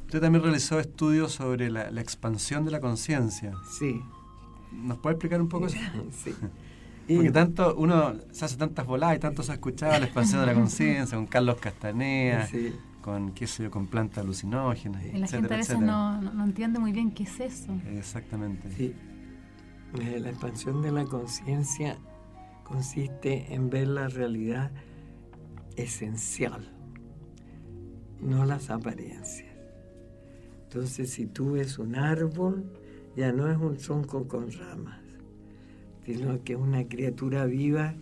[0.05, 3.53] Usted también realizó estudios sobre la, expansión de la conciencia.
[3.77, 4.01] Sí.
[4.71, 5.77] ¿Nos puede explicar un poco eso?
[6.23, 6.33] sí.
[7.15, 10.47] Porque tanto uno se hace tantas voladas y tanto se ha escuchado la expansión de
[10.47, 12.47] la conciencia con Carlos Castanea,
[13.01, 16.79] con qué sé yo, con plantas alucinógenas, y La gente a veces no, no, entiende
[16.79, 17.73] muy bien qué es eso.
[17.89, 18.69] Exactamente.
[18.71, 18.93] Sí.
[19.99, 21.97] Eh, la expansión de la conciencia
[22.63, 24.71] consiste en ver la realidad
[25.75, 26.71] esencial,
[28.21, 29.51] no las apariencias.
[30.63, 32.63] Entonces, si tú ves un árbol,
[33.17, 35.01] ya no es un tronco con ramas,
[36.05, 37.95] sino que es una criatura viva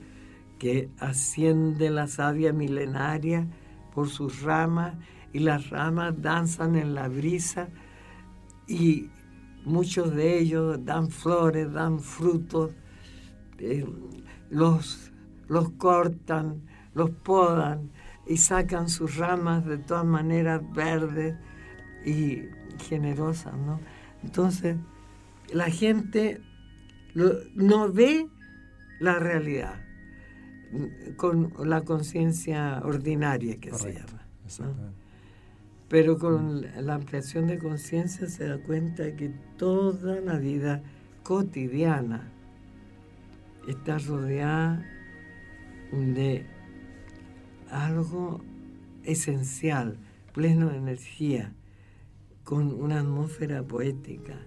[0.60, 3.48] que asciende la savia milenaria
[3.94, 4.96] por sus ramas
[5.34, 7.70] y las ramas danzan en la brisa
[8.68, 9.10] y
[9.66, 12.72] muchos de ellos dan flores, dan frutos,
[13.60, 13.86] eh,
[14.50, 15.12] los,
[15.48, 16.62] los cortan,
[16.94, 17.92] los podan
[18.28, 21.36] y sacan sus ramas de todas maneras verdes
[22.06, 22.44] y
[22.88, 23.80] generosas, ¿no?
[24.24, 24.78] Entonces,
[25.52, 26.42] la gente
[27.56, 28.28] no ve
[29.00, 29.89] la realidad
[31.16, 34.24] con la conciencia ordinaria que se llama.
[35.88, 40.84] Pero con la ampliación de conciencia se da cuenta que toda la vida
[41.24, 42.32] cotidiana
[43.68, 44.86] está rodeada
[45.92, 46.46] de
[47.72, 48.42] algo
[49.04, 49.98] esencial,
[50.34, 51.54] pleno de energía,
[52.44, 54.38] con una atmósfera poética,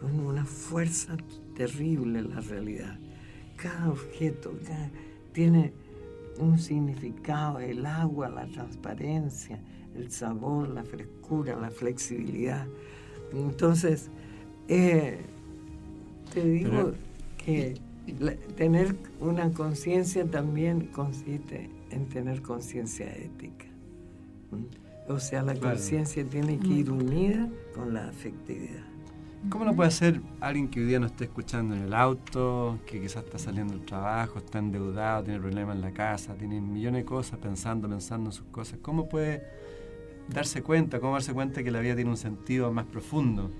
[0.00, 1.16] con una fuerza
[1.54, 2.98] terrible en la realidad.
[3.56, 4.52] Cada objeto
[5.36, 5.70] tiene
[6.38, 9.60] un significado, el agua, la transparencia,
[9.94, 12.66] el sabor, la frescura, la flexibilidad.
[13.34, 14.08] Entonces,
[14.66, 15.18] eh,
[16.32, 16.92] te digo
[17.36, 17.78] que
[18.56, 23.66] tener una conciencia también consiste en tener conciencia ética.
[25.06, 28.95] O sea, la conciencia tiene que ir unida con la afectividad.
[29.50, 33.00] ¿Cómo lo puede hacer alguien que hoy día no esté escuchando en el auto, que
[33.00, 37.04] quizás está saliendo del trabajo, está endeudado, tiene problemas en la casa, tiene millones de
[37.04, 38.80] cosas pensando, pensando en sus cosas?
[38.82, 39.44] ¿Cómo puede
[40.28, 43.52] darse cuenta, cómo darse cuenta que la vida tiene un sentido más profundo?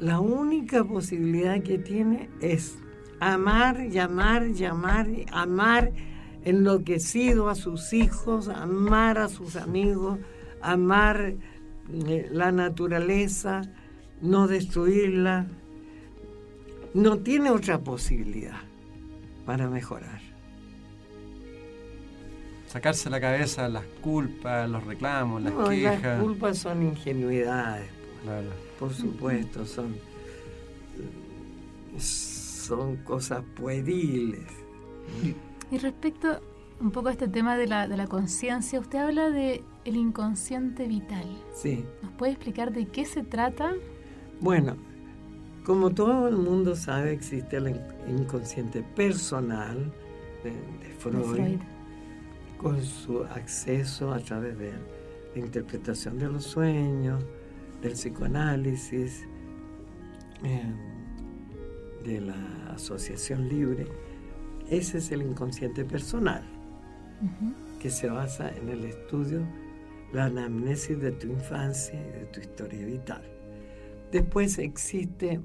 [0.00, 2.78] La única posibilidad que tiene es
[3.20, 5.92] amar, llamar, llamar, amar
[6.44, 10.18] enloquecido a sus hijos, amar a sus amigos,
[10.62, 11.34] amar
[11.92, 13.62] eh, la naturaleza,
[14.22, 15.46] no destruirla.
[16.94, 18.60] No tiene otra posibilidad
[19.44, 20.20] para mejorar.
[22.66, 26.02] Sacarse la cabeza las culpas, los reclamos, las quejas.
[26.02, 27.90] Las culpas son ingenuidades,
[28.24, 28.46] pues.
[28.78, 29.94] por supuesto, son
[31.98, 34.48] son cosas pueriles.
[35.70, 36.40] Y respecto
[36.80, 40.86] un poco a este tema de la, de la conciencia, usted habla de el inconsciente
[40.86, 41.26] vital.
[41.54, 41.84] Sí.
[42.02, 43.72] ¿Nos puede explicar de qué se trata?
[44.42, 44.76] Bueno,
[45.64, 49.92] como todo el mundo sabe, existe el inconsciente personal
[50.42, 50.52] de,
[50.98, 51.60] Freud,
[52.58, 54.72] con su acceso a través de
[55.34, 57.24] la interpretación de los sueños,
[57.80, 59.26] del psicoanálisis.
[60.44, 60.72] Eh,
[62.04, 63.86] de la asociación libre,
[64.68, 66.42] ese es el inconsciente personal,
[67.78, 69.42] que se basa en el estudio,
[70.12, 73.31] la anamnesis de tu infancia y de tu historia vital.
[74.12, 75.40] Después existe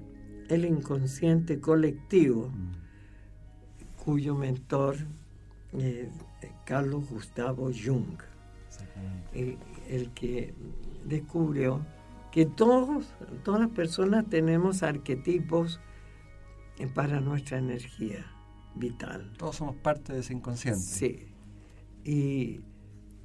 [0.49, 2.51] el inconsciente colectivo,
[4.03, 4.97] cuyo mentor
[5.73, 6.09] es
[6.65, 8.19] Carlos Gustavo Jung,
[9.33, 9.57] el,
[9.89, 10.53] el que
[11.05, 11.85] descubrió
[12.31, 15.79] que todos, todas las personas tenemos arquetipos
[16.93, 18.25] para nuestra energía
[18.75, 19.33] vital.
[19.37, 20.79] Todos somos parte de ese inconsciente.
[20.79, 21.27] Sí.
[22.03, 22.61] Y,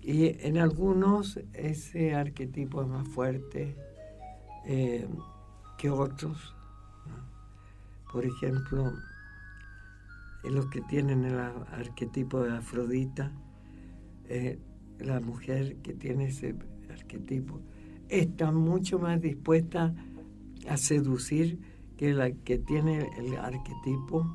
[0.04, 3.76] en algunos ese arquetipo es más fuerte
[4.66, 5.06] eh,
[5.90, 6.54] otros.
[8.12, 8.92] Por ejemplo,
[10.44, 13.32] los que tienen el arquetipo de Afrodita,
[14.26, 14.58] eh,
[14.98, 16.54] la mujer que tiene ese
[16.90, 17.60] arquetipo
[18.08, 19.94] está mucho más dispuesta
[20.68, 21.58] a seducir
[21.96, 24.26] que la que tiene el arquetipo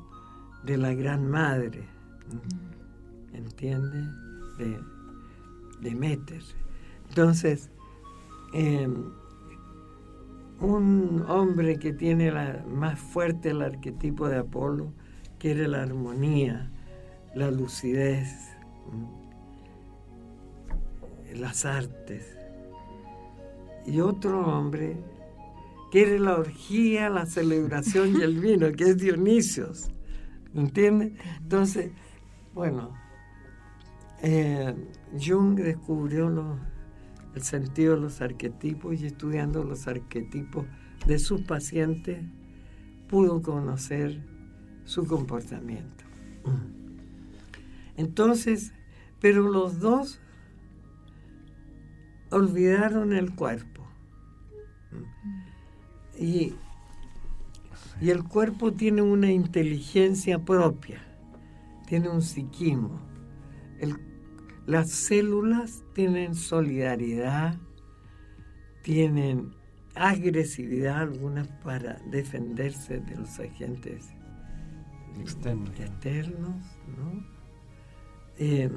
[0.64, 1.84] de la gran madre,
[3.32, 4.02] ¿entiende?
[4.58, 4.78] De,
[5.80, 6.18] de
[7.08, 7.70] Entonces,
[8.52, 9.04] em,
[10.60, 14.92] un hombre que tiene la, más fuerte el arquetipo de Apolo
[15.38, 16.70] quiere la armonía,
[17.34, 18.28] la lucidez,
[21.34, 22.36] las artes.
[23.86, 24.96] Y otro hombre
[25.90, 29.90] quiere la orgía, la celebración y el vino, que es Dionisios.
[30.54, 31.12] ¿Entiendes?
[31.40, 31.92] Entonces,
[32.54, 32.92] bueno,
[34.22, 34.74] eh,
[35.18, 36.28] Jung descubrió
[37.38, 40.66] el sentido de los arquetipos y estudiando los arquetipos
[41.06, 42.18] de sus pacientes
[43.08, 44.20] pudo conocer
[44.84, 46.04] su comportamiento.
[47.96, 48.72] Entonces,
[49.20, 50.20] pero los dos
[52.30, 53.86] olvidaron el cuerpo.
[56.18, 56.54] Y,
[58.00, 61.00] y el cuerpo tiene una inteligencia propia,
[61.86, 63.07] tiene un psiquismo.
[64.68, 67.56] Las células tienen solidaridad,
[68.82, 69.54] tienen
[69.94, 74.10] agresividad algunas para defenderse de los agentes
[75.22, 76.62] externos,
[76.98, 77.26] ¿no?
[78.36, 78.70] Eh,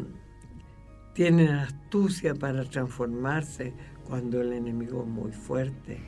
[1.13, 3.73] tienen astucia para transformarse
[4.07, 5.99] cuando el enemigo es muy fuerte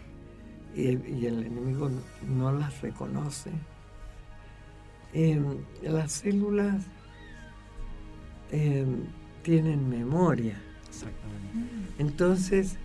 [0.74, 0.88] y,
[1.26, 1.92] el enemigo
[2.26, 3.52] no, las reconoce.
[5.12, 5.44] Eh,
[5.82, 6.86] las células
[8.50, 8.86] eh,
[9.44, 10.60] tienen memoria.
[12.00, 12.78] Entonces,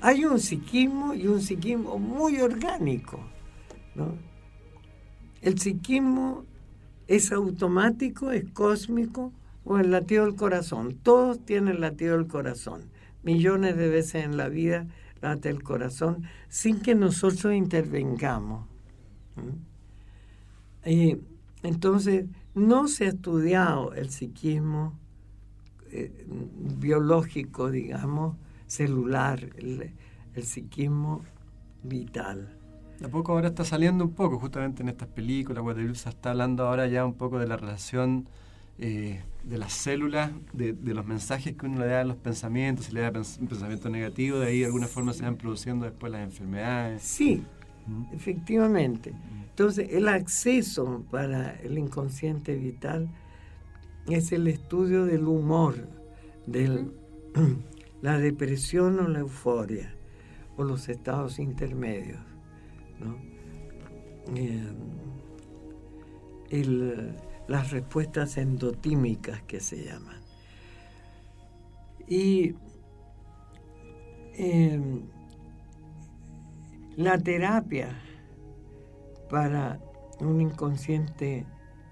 [0.00, 3.20] hay un psiquismo y un psiquismo muy orgánico.
[5.42, 6.44] El psiquismo
[7.08, 9.32] es automático, es cósmico,
[9.64, 10.98] o el latido del corazón.
[11.02, 12.82] Todos tienen latido del corazón.
[13.22, 14.86] Millones de veces en la vida
[15.20, 18.66] late el corazón sin que nosotros intervengamos.
[20.84, 21.18] Y
[21.62, 24.98] entonces no se ha estudiado el psiquismo
[25.92, 26.26] eh,
[26.78, 28.36] biológico, digamos,
[28.66, 29.92] celular, el,
[30.42, 31.22] psiquismo
[31.82, 32.56] vital.
[32.98, 35.62] De poco ahora está saliendo un poco, justamente en estas películas,
[35.98, 38.28] se está hablando ahora ya un poco de la relación
[38.78, 42.92] eh, de las células, de, los mensajes que uno le da a los pensamientos, si
[42.92, 46.22] le da un pensamiento negativo, de ahí de alguna forma se van produciendo después las
[46.22, 47.02] enfermedades.
[47.02, 47.42] Sí,
[47.86, 48.14] ¿Mm?
[48.14, 49.12] efectivamente.
[49.50, 53.08] Entonces, el acceso para el inconsciente vital
[54.14, 55.88] es el estudio del humor,
[56.46, 56.86] de
[58.02, 59.94] la depresión o la euforia,
[60.56, 62.20] o los estados intermedios.
[62.98, 63.16] ¿no?
[64.36, 64.72] Eh,
[66.50, 67.14] el,
[67.48, 70.20] las respuestas endotímicas que se llaman.
[72.06, 72.54] Y
[74.34, 75.02] em,
[76.96, 78.00] la terapia
[79.28, 79.80] para
[80.20, 81.46] un inconsciente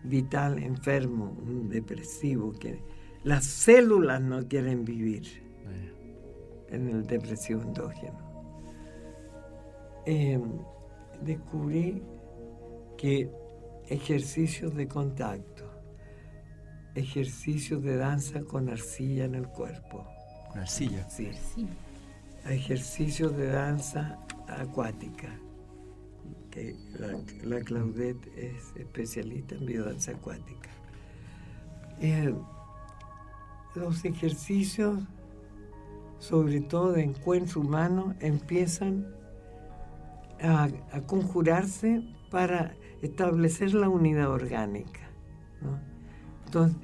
[0.05, 2.83] vital enfermo, un depresivo, que
[3.25, 5.43] las células no quieren vivir
[6.71, 8.19] en el depresivo endógeno.
[10.07, 10.43] Em,
[11.23, 12.03] descubrí
[12.97, 13.31] que
[13.89, 15.65] ejercicios de contacto,
[16.95, 20.07] ejercicios de danza con arcilla en el cuerpo.
[20.51, 21.09] ¿Con arcilla?
[21.09, 21.31] Sí.
[22.47, 25.39] Ejercicios de danza acuática,
[26.59, 30.71] que la, Claudette es especialista en biodanza acuática.
[32.01, 32.35] Eh,
[33.75, 35.01] los ejercicios,
[36.19, 39.07] sobre todo de encuentro humano, empiezan
[40.43, 45.01] a, a conjurarse para establecer la unidad orgánica.
[46.47, 46.79] Entonces,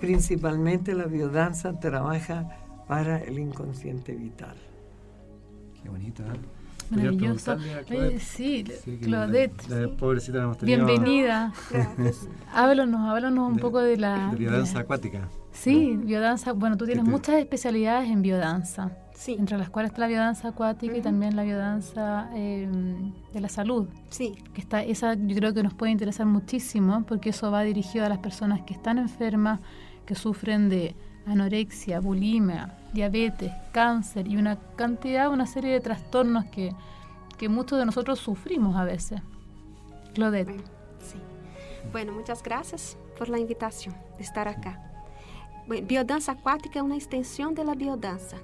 [0.00, 2.48] principalmente la biodanza trabaja
[2.86, 4.56] para el inconsciente vital.
[5.82, 6.55] Qué bonito, ¿eh?
[6.90, 7.56] Maravilloso.
[8.18, 8.64] sí,
[9.02, 9.68] Claudette.
[9.68, 10.86] La, pobrecita la hemos tenido.
[10.86, 11.52] Bienvenida.
[12.54, 14.30] háblanos, háblanos un poco de la...
[14.30, 15.28] De biodanza acuática.
[15.52, 16.52] Sí, biodanza.
[16.52, 18.96] Bueno, tú tienes muchas especialidades en biodanza.
[19.14, 19.36] Sí.
[19.38, 23.88] Entre las cuales está la biodanza acuática y también la biodanza em, de la salud.
[24.10, 24.34] Sí.
[24.52, 28.08] Que está, esa yo creo que nos puede interesar muchísimo porque eso va dirigido a
[28.08, 29.60] las personas que están enfermas,
[30.04, 30.94] que sufren de
[31.26, 36.72] anorexia, bulimia, diabetes, cáncer y una cantidad, una serie de trastornos que,
[37.36, 39.20] que muchos de nosotros sufrimos a veces.
[40.14, 40.56] Claudette.
[41.00, 41.18] sí.
[41.92, 44.80] Bueno, muchas gracias por la invitación de estar acá.
[45.84, 48.36] biodança aquática é uma extensão da biodança.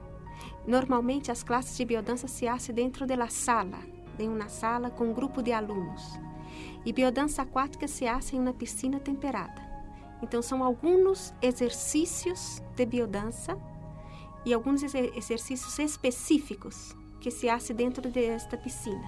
[0.66, 3.78] Normalmente as classes de biodança se fazem dentro da sala,
[4.18, 6.20] em uma sala com um grupo de alunos.
[6.84, 9.71] E biodança aquática se faz em uma piscina temperada.
[10.22, 13.58] Então são alguns exercícios de biodança
[14.44, 19.04] e alguns exercícios específicos que se fazem dentro desta piscina.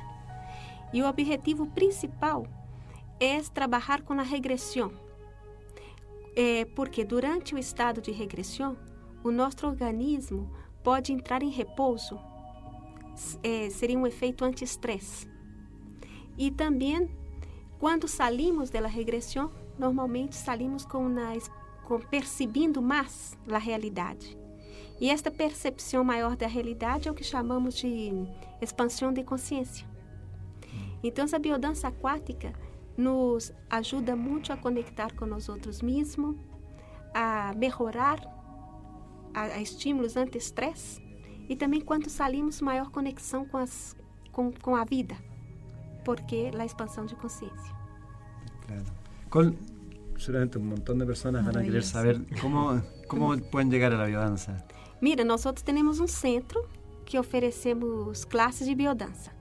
[0.92, 2.46] E o objetivo principal
[3.20, 5.04] é trabalhar com a regressão
[6.36, 8.76] é porque durante o estado de regressão,
[9.22, 10.50] o nosso organismo
[10.82, 12.18] pode entrar em repouso.
[13.42, 15.28] É, seria um efeito anti-estresse.
[16.36, 17.08] E também,
[17.78, 21.32] quando salimos da regressão, normalmente salimos com, uma,
[21.84, 22.00] com
[22.82, 24.36] mais a realidade.
[25.00, 28.12] E esta percepção maior da realidade é o que chamamos de
[28.60, 29.86] expansão de consciência.
[31.02, 32.52] Então, a biodança aquática
[32.96, 36.36] nos ajuda muito a conectar com nós outros mesmos,
[37.12, 38.18] a melhorar
[39.34, 41.02] a, a estímulos anti-estresse
[41.48, 43.96] e também quando salimos maior conexão com, as,
[44.32, 45.16] com, com a vida,
[46.04, 47.74] porque a expansão de consciência.
[48.66, 49.03] Claro.
[49.34, 49.58] Con,
[50.16, 54.06] seguramente un montón de personas van a querer saber cómo, cómo pueden llegar a la
[54.06, 54.64] biodanza.
[55.00, 56.64] Mira, nós outros temos um centro
[57.04, 59.32] que oferecemos classes de biodança.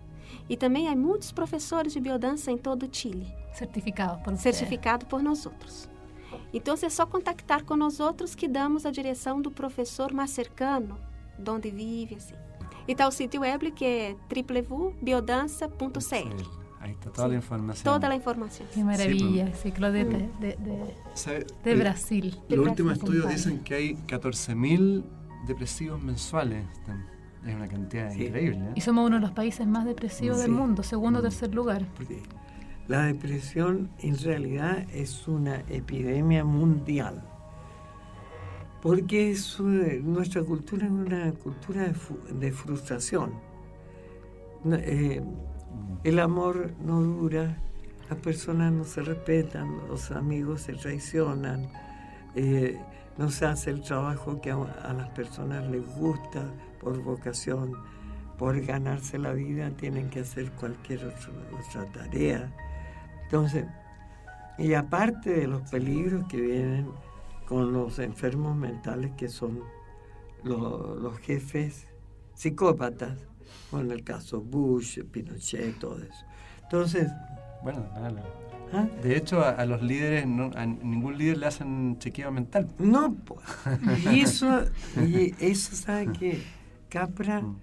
[0.50, 3.32] E também há muitos professores de biodança em todo o Chile.
[3.54, 5.88] Certificado por Certificado por nós outros.
[6.52, 10.98] Então é só contactar com nós outros que damos a direção do professor mais cercano,
[11.38, 12.34] de onde vive, assim.
[12.88, 16.63] E está o sítio web que é www.biodança.cl.
[16.84, 17.84] Ahí está toda la información.
[17.86, 18.68] Toda la información.
[18.74, 20.58] Qué maravilla, sí, Claudette, de,
[21.64, 22.38] de, Brasil.
[22.50, 25.02] Los últimos estudios dicen que hay 14.000
[25.48, 26.66] depresivos mensuales.
[27.48, 28.26] Es una cantidad Sí.
[28.26, 28.58] increíble.
[28.66, 28.72] ¿eh?
[28.76, 31.24] Y somos uno de los países más depresivos del mundo, segundo o Mm.
[31.24, 31.86] tercer lugar.
[32.06, 32.18] Sí.
[32.90, 37.24] La depresión en realidad es una epidemia mundial.
[38.82, 41.94] Porque es una- nuestra cultura es una cultura
[42.30, 43.32] de, frustración.
[44.66, 45.22] Eh,
[46.04, 47.58] el amor no dura,
[48.10, 51.70] las personas no se respetan, los amigos se traicionan,
[52.36, 52.80] eh,
[53.18, 56.46] no se hace el trabajo que a, las personas les gusta
[56.82, 57.74] por vocación,
[58.38, 62.52] por ganarse la vida tienen que hacer cualquier otra tarea.
[63.24, 63.66] Entonces,
[64.58, 66.88] y aparte de los peligros que vienen
[67.48, 69.62] con los enfermos mentales que son
[70.44, 71.88] lo- los jefes
[72.34, 73.18] psicópatas,
[73.70, 76.26] como en el caso Bush, Pinochet, todo eso.
[76.64, 77.10] Entonces,
[77.64, 78.18] Bueno, claro.
[78.74, 78.88] ¿ah?
[79.02, 82.68] De hecho, a, a los líderes, no- a ningún líder le hacen chequeo mental.
[82.80, 83.40] no, pues.
[84.12, 84.66] y eso,
[85.02, 86.42] y eso sabe que
[86.90, 87.56] Capra Mm.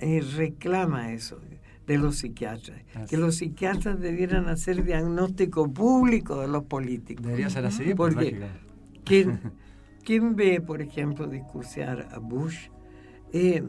[0.00, 1.38] eh, reclama eso
[1.86, 3.06] de los psiquiatras, Así.
[3.10, 7.24] que los psiquiatras debieran hacer diagnóstico público de los políticos.
[7.24, 8.48] Debería ser así, por Porque- lógica.
[9.04, 9.40] ¿Quién,
[10.04, 12.68] quién ve, por ejemplo, discursear a Bush?
[13.32, 13.62] Eh,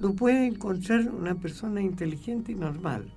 [0.00, 3.12] lo puede encontrar una persona inteligente y normal,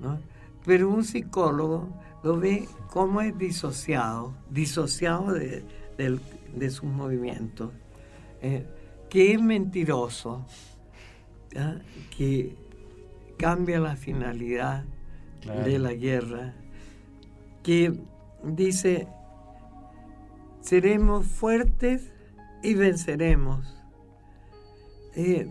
[0.00, 0.18] ¿no?
[0.64, 1.88] Pero un psicólogo
[2.22, 5.62] lo ve como es disociado, disociado de,
[5.98, 6.20] del-
[6.56, 7.70] de sus movimientos,
[8.42, 8.66] eh,
[9.10, 10.44] que es mentiroso,
[11.52, 11.80] ¿ya?
[12.16, 12.56] que
[13.36, 14.84] cambia la finalidad
[15.42, 15.64] Claro.
[15.64, 16.54] de la guerra,
[17.62, 17.92] que
[18.42, 19.06] dice,
[20.62, 22.10] seremos fuertes
[22.62, 23.76] y venceremos.
[25.14, 25.50] Eh,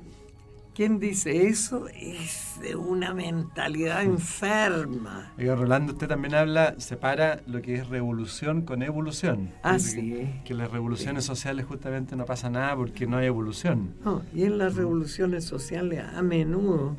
[0.75, 1.87] ¿Quién dice eso?
[1.89, 5.31] Es de una mentalidad enferma.
[5.37, 9.51] Oiga, Rolando, usted también habla, separa lo que es revolución con evolución.
[9.61, 10.41] Ah, Dice sí.
[10.43, 13.93] Que, las revoluciones sociales justamente no pasa nada porque no hay evolución.
[14.03, 16.97] No, y en las revoluciones sociales a menudo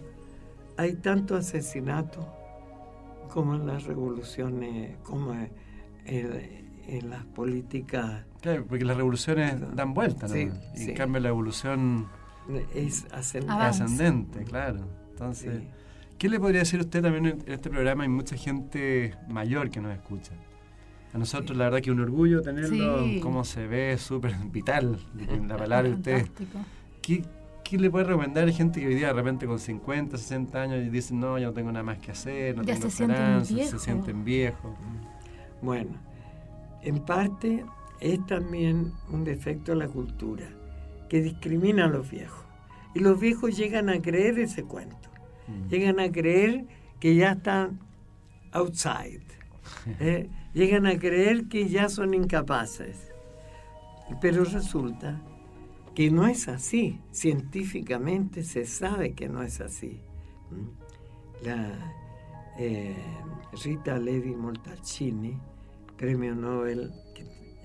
[0.76, 2.32] hay tanto asesinato
[3.28, 5.50] como en las revoluciones, como en,
[6.06, 10.34] en las políticas Claro, porque las revoluciones dan vuelta, ¿no?
[10.34, 10.90] Sí, y sí.
[10.90, 12.08] en cambio la evolución
[12.74, 13.52] es ascendente.
[13.62, 14.80] Ascendente, claro.
[15.10, 15.68] Entonces, Sí.
[16.18, 18.02] ¿qué le podría decir usted también en este programa?
[18.04, 20.32] Hay mucha gente mayor que nos escucha.
[21.12, 23.20] A nosotros, la verdad, que un orgullo tenerlo, Sí.
[23.20, 24.98] cómo se ve, súper vital,
[25.46, 26.26] la palabra de usted.
[27.00, 27.24] ¿Qué,
[27.62, 30.84] ¿Qué le puede recomendar a gente que hoy día de repente con 50, 60 años
[30.84, 33.16] y dicen, no, yo no tengo nada más que hacer, no Ya tengo se sienten
[33.40, 34.76] esperanza, se sienten viejos?
[35.62, 35.92] Bueno,
[36.82, 37.64] en parte
[38.00, 40.46] es también un defecto de la cultura
[41.14, 42.44] que discrimina a los viejos.
[42.92, 45.08] Y los viejos llegan a creer ese cuento.
[45.46, 45.68] Mm.
[45.68, 46.64] Llegan a creer
[46.98, 47.78] que ya están
[48.50, 49.22] outside.
[50.00, 50.28] ¿eh?
[50.54, 53.12] Llegan a creer que ya son incapaces.
[54.20, 55.22] Pero resulta
[55.94, 56.98] que no es así.
[57.12, 60.00] Científicamente se sabe que no es así.
[61.44, 61.78] La
[62.58, 62.96] eh,
[63.62, 65.38] Rita Levi Montalcini,
[65.96, 66.92] premio Nobel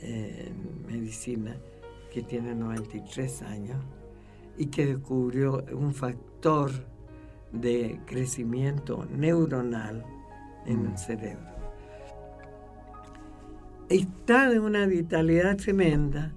[0.03, 1.57] eh, en medicina,
[2.11, 3.77] que tiene 93 años
[4.57, 6.71] y que descubrió un factor
[7.51, 10.05] de crecimiento neuronal
[10.65, 10.91] en Mm.
[10.91, 11.49] el cerebro.
[13.89, 16.33] Está de una vitalidad tremenda,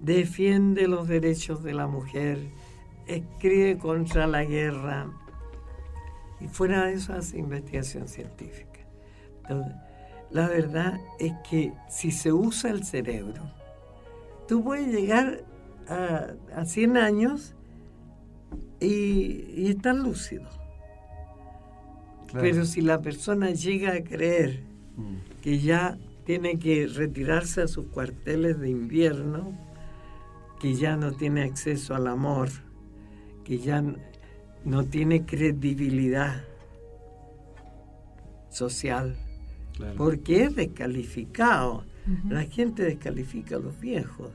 [0.00, 2.38] defiende los derechos de la mujer,
[3.06, 5.10] escribe contra la guerra
[6.40, 8.80] y fuera de eso hace investigación científica.
[9.42, 9.74] Entonces,
[10.30, 13.42] la verdad es que si se usa el cerebro,
[14.48, 15.44] tú puedes llegar
[15.88, 17.54] a, a 100 años
[18.80, 20.48] y, y estar lúcido.
[22.28, 22.40] Claro.
[22.40, 24.62] Pero si la persona llega a creer
[24.96, 25.16] Mm.
[25.42, 29.58] que ya tiene que retirarse a sus cuarteles de invierno,
[30.60, 32.48] que ya no tiene acceso al amor,
[33.42, 33.82] que ya
[34.64, 36.44] no tiene credibilidad
[38.50, 39.16] social,
[39.96, 41.84] porque es descalificado.
[42.28, 44.30] La gente descalifica a los viejos.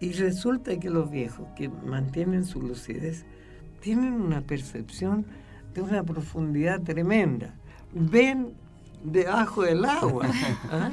[0.00, 3.24] Y resulta que los viejos que mantienen su lucidez
[3.80, 5.26] tienen una percepción
[5.74, 7.54] de una profundidad tremenda.
[7.92, 8.52] Ven
[9.04, 10.26] debajo del agua.
[10.70, 10.90] ¿ah?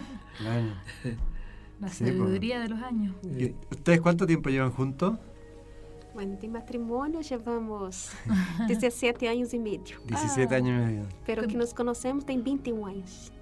[1.80, 3.16] La sabiduría de los años.
[3.72, 5.18] ¿Ustedes cuánto tiempo llevan juntos?
[6.14, 8.12] Bueno, de matrimonio llevamos
[8.68, 9.98] 17 años y medio.
[10.08, 11.06] 17 años y medio.
[11.26, 13.34] Pero que nos conocemos tem 21 años.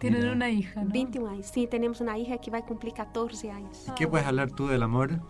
[0.00, 0.90] Tienen una hija, ¿no?
[0.90, 1.46] 21 años.
[1.52, 3.84] Sí, tenemos una hija que va a cumplir 14 años.
[3.88, 5.20] ¿Y qué puedes hablar tú del amor?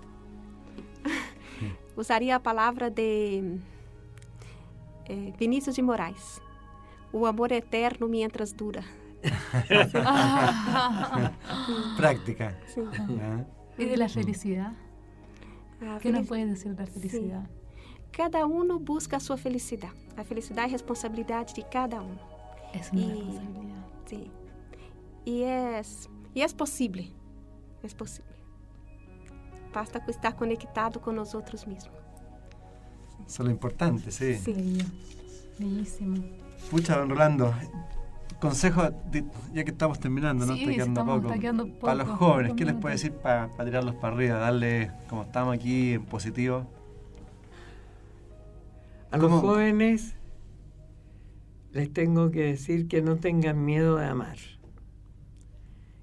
[1.97, 3.59] Usaría la palabra de
[5.07, 6.41] eh, Vinícius de Moraes.
[7.13, 8.85] O amor eterno mientras dura.
[11.97, 12.57] Práctica.
[12.73, 12.81] Sí.
[13.21, 13.45] ¿Ah?
[13.77, 14.73] ¿Y de la felicidad?
[15.83, 17.51] A ¿Qué nos puedes decir de la felicidad?
[18.13, 19.95] Cada uno busca a sua felicidade.
[20.17, 22.17] A felicidade é responsabilidade de cada um.
[22.75, 23.85] Es una Y- responsabilidad.
[24.07, 24.31] Sim.
[25.27, 25.83] E é,
[26.35, 27.05] e é possível.
[27.83, 28.31] É possível.
[29.73, 31.95] Basta estar conectado com nós outros mesmos.
[33.27, 34.35] Eso es lo importante, sí.
[34.35, 34.79] Sí.
[35.59, 36.17] Bellísimo.
[36.71, 37.55] Pucha, don Rolando,
[38.41, 40.55] consejo, de- ya que estamos terminando, ¿no?
[40.55, 41.29] Sí, está quedando estamos- poco.
[41.29, 44.39] está quedando Para los jóvenes, ¿qué les puede decir para tirarlos para arriba?
[44.39, 46.67] Darle, como estamos aquí, en positivo.
[49.13, 50.15] A los jóvenes
[51.73, 54.37] les tengo que decir que no tengan miedo de amar,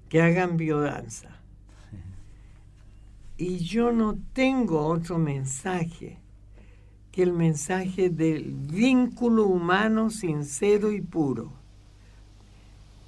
[0.08, 1.28] que hagan biodanza.
[3.36, 6.18] Y yo no tengo otro mensaje
[7.12, 11.52] que el mensaje del vínculo humano sincero y puro.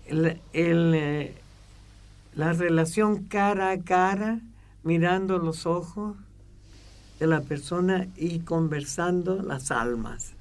[0.07, 1.35] El- el, eh,
[2.35, 4.41] la relación cara a cara,
[4.83, 6.17] mirando los ojos
[7.19, 10.33] de la persona y conversando las almas.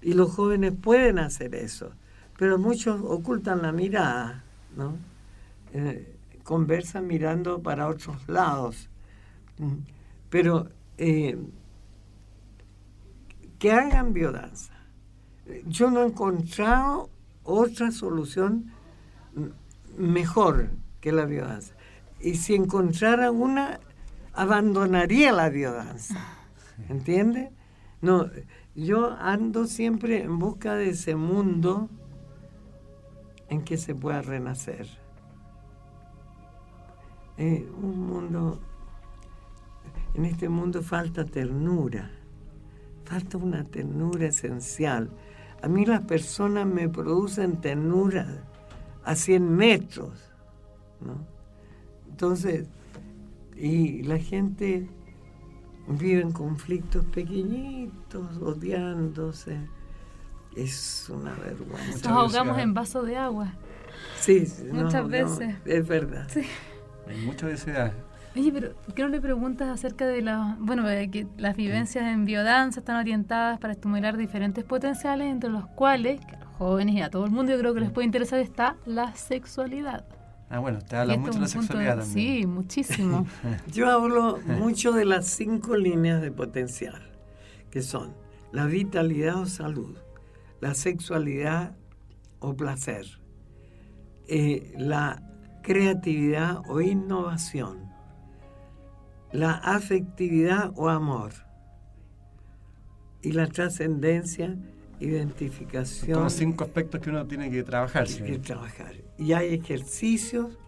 [0.00, 1.90] Y los jóvenes pueden hacer eso,
[2.38, 4.42] pero muchos ocultan la mirada,
[4.76, 4.94] ¿no?
[5.72, 8.88] Eh, conversan mirando para otros lados.
[9.58, 9.76] Mm.
[10.28, 10.68] Pero
[10.98, 11.38] eh,
[13.58, 14.72] que hagan biodanza.
[15.66, 17.10] Yo no he encontrado
[17.44, 18.72] otra solución
[19.96, 20.70] mejor
[21.00, 21.74] que la biodanza.
[22.20, 23.80] Y si encontrara una,
[24.32, 26.16] abandonaría la biodanza.
[26.88, 27.50] ¿Entiende?
[28.00, 28.30] No,
[28.74, 31.88] yo ando siempre en busca de ese mundo
[33.48, 35.01] en que se pueda renacer.
[37.38, 38.60] Eh, un mundo,
[40.14, 42.10] en este mundo falta ternura,
[43.04, 45.10] falta una ternura esencial.
[45.62, 48.44] A mí las personas me producen ternura
[49.04, 50.12] a 100 metros,
[51.00, 51.26] ¿no?
[52.10, 52.66] Entonces,
[53.56, 54.88] y la gente
[55.88, 59.58] vive en conflictos pequeñitos, odiándose.
[60.56, 62.10] Es una vergüenza.
[62.10, 63.54] Nos ahogamos en vasos de agua.
[64.20, 65.54] Sí, no, Muchas no, veces.
[65.64, 66.28] es verdad.
[66.28, 66.42] Sí.
[67.08, 67.92] Hay mucha obesidad.
[68.34, 72.04] Oye, pero ¿por qué no le preguntas acerca de la, bueno, de que las vivencias
[72.06, 76.94] en biodanza están orientadas para estimular diferentes potenciales, entre los cuales, que a los jóvenes
[76.94, 80.06] y a todo el mundo yo creo que les puede interesar, está la sexualidad.
[80.48, 82.40] Ah, bueno, usted Y habla mucho de la sexualidad de- también.
[82.42, 83.26] Sí, muchísimo.
[83.72, 87.02] Yo hablo mucho de las cinco líneas de potencial,
[87.70, 88.14] que son
[88.50, 89.96] la vitalidad o salud,
[90.60, 91.72] la sexualidad
[92.38, 93.06] o placer,
[94.28, 95.22] eh, la
[95.62, 97.90] creatividad o innovación,
[99.32, 101.32] la afectividad o amor
[103.22, 104.56] y la trascendencia,
[105.00, 106.14] identificación.
[106.14, 108.08] Son los cinco aspectos que uno tiene que trabajar.
[108.08, 108.22] Sí.
[108.22, 108.94] que trabajar.
[109.16, 110.58] Y hay ejercicios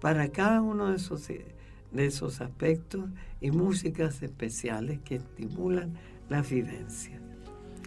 [0.00, 5.94] para cada uno de esos, de esos aspectos y músicas especiales que estimulan
[6.28, 7.20] la vivencia.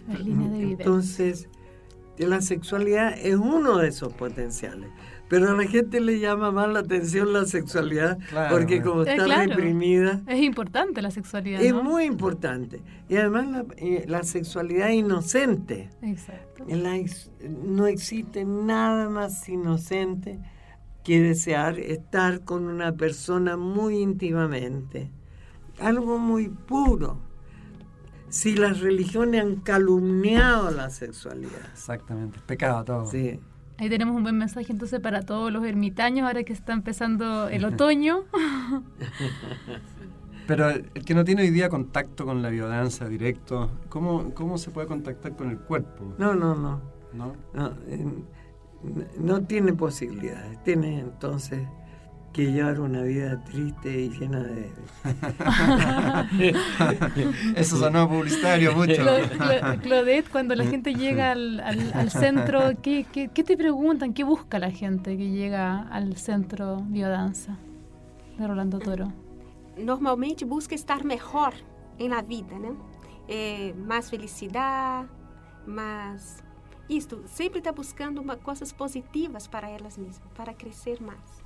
[0.08, 0.84] Las líneas de vivencia.
[0.84, 1.48] Entonces,
[2.18, 4.90] la sexualidad es uno de esos potenciales.
[5.30, 8.90] Pero a la gente le llama más la atención la sexualidad Claro, porque bueno.
[8.90, 9.48] como Eh, está claro.
[9.54, 11.82] reprimida, Es importante la sexualidad, es ¿no?
[11.84, 12.82] muy importante.
[13.08, 15.88] Y además la, eh, la sexualidad inocente.
[16.02, 16.64] Exacto.
[16.68, 16.98] La
[17.48, 20.40] no existe nada más inocente
[21.04, 25.10] que desear estar con una persona muy íntimamente.
[25.78, 27.18] Algo muy puro.
[28.28, 31.70] Si las religiones han calumniado la sexualidad.
[31.72, 33.06] Exactamente, es pecado todo.
[33.06, 33.40] Sí.
[33.80, 37.64] Ahí tenemos un buen mensaje entonces para todos los ermitaños ahora que está empezando el
[37.64, 38.24] otoño.
[40.46, 44.70] Pero el que no tiene hoy día contacto con la biodanza directo, ¿cómo, cómo se
[44.70, 46.14] puede contactar con el cuerpo?
[46.18, 46.82] No, no, no.
[47.14, 47.32] ¿No?
[47.54, 48.06] No, eh,
[49.18, 50.62] no tiene posibilidades.
[50.62, 51.66] Tiene entonces
[52.32, 54.72] que llevar una vida triste y llena de...
[57.56, 59.02] Eso sonó publicitario mucho.
[59.82, 64.14] Claudette, cuando la gente llega al, centro, ¿qué, te preguntan?
[64.14, 67.56] ¿Qué busca la gente que llega al centro Biodanza
[68.38, 69.12] de Rolando Toro?
[69.76, 71.54] Normalmente busca estar mejor
[71.98, 72.76] en la vida, ¿no?
[73.26, 75.06] Eh, más felicidad,
[75.66, 76.44] más...
[76.88, 81.39] Esto, siempre está buscando cosas positivas para ellas mismas, para crecer más.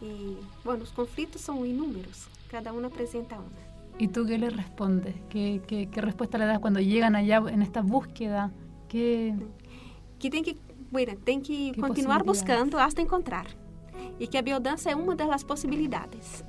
[0.00, 3.68] Y bueno, los conflictos son inúmeros, cada uno presenta una.
[3.98, 5.16] ¿Y tú qué le respondes?
[5.28, 8.52] ¿Qué, qué, qué respuesta le das cuando llegan allá en esta búsqueda?
[8.88, 9.34] Que,
[10.20, 10.56] que tem que,
[10.92, 13.46] bueno, tem que continuar buscando hasta encontrar.
[14.20, 16.44] Y que a biodanza es una de las posibilidades.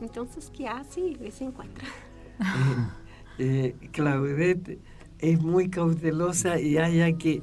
[0.00, 1.86] Entonces, ¿qué hace y se encuentra?
[3.38, 4.80] eh, Claudette
[5.18, 7.42] es muy cautelosa y haya que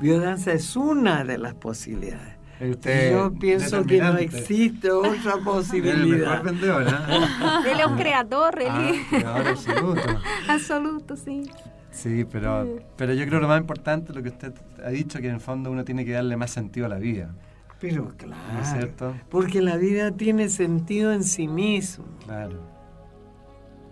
[0.00, 2.35] biodanza es una de las posibilidades.
[2.60, 6.38] Yo pienso que no existe otra posibilidad.
[6.38, 7.70] El vendedor, ¿eh?
[7.70, 10.20] Él es un creador, él ah, creador absoluto.
[10.48, 11.50] absoluto, sí.
[11.90, 14.54] Sí, pero, pero yo creo que lo más importante lo que usted
[14.84, 17.34] ha dicho, que en el fondo uno tiene que darle más sentido a la vida.
[17.78, 19.14] Pero claro, es cierto?
[19.28, 22.06] porque la vida tiene sentido en sí mismo.
[22.24, 22.58] Claro.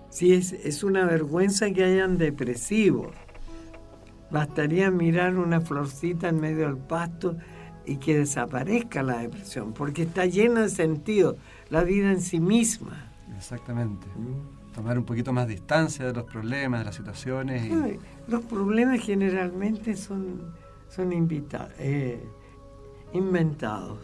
[0.08, 3.14] Sí, es, es una vergüenza que hayan depresivos.
[4.30, 7.36] Bastaría mirar una florcita en medio del pasto
[7.87, 11.37] y que desaparezca la depresión, porque está llena de sentido
[11.70, 13.12] la vida en sí misma.
[13.37, 14.07] Exactamente.
[14.16, 14.74] Mm.
[14.74, 17.70] Tomar un poquito más distancia de los problemas, de las situaciones.
[18.26, 20.53] los problemas generalmente son,
[20.89, 22.20] son eh,
[23.12, 23.99] inventados,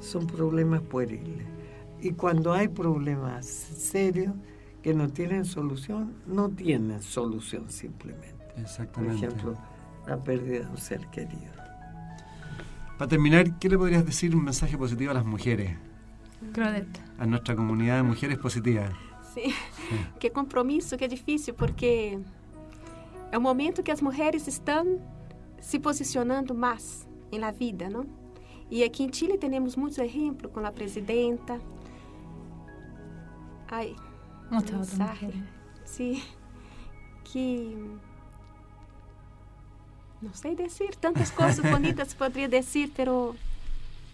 [0.00, 1.46] son problemas pueriles.
[2.02, 4.34] Y cuando hay problemas serios
[4.82, 8.44] que no tienen solución, no tienen solución simplemente.
[8.56, 9.14] Exactamente.
[9.16, 9.58] Por ejemplo,
[10.06, 11.61] la pérdida de un ser querido.
[13.02, 15.76] Para terminar, ¿qué le podrías decir un mensaje positivo a las mujeres?
[16.52, 17.00] Claudette.
[17.18, 18.92] A nuestra comunidad de mujeres positivas.
[19.34, 19.52] Sí.
[20.20, 22.20] qué compromiso, qué difícil, porque
[23.32, 25.00] es un momento que las mujeres están
[25.58, 28.06] se posicionando más en la vida, ¿no?
[28.70, 31.58] Y aquí en Chile tenemos muchos ejemplos con la presidenta.
[33.68, 33.96] Ay,
[34.48, 35.32] muchas mensaje.
[35.84, 36.22] Sí,
[37.32, 37.76] que
[40.22, 43.34] no sé decir, tantas cosas bonitas podría decir, pero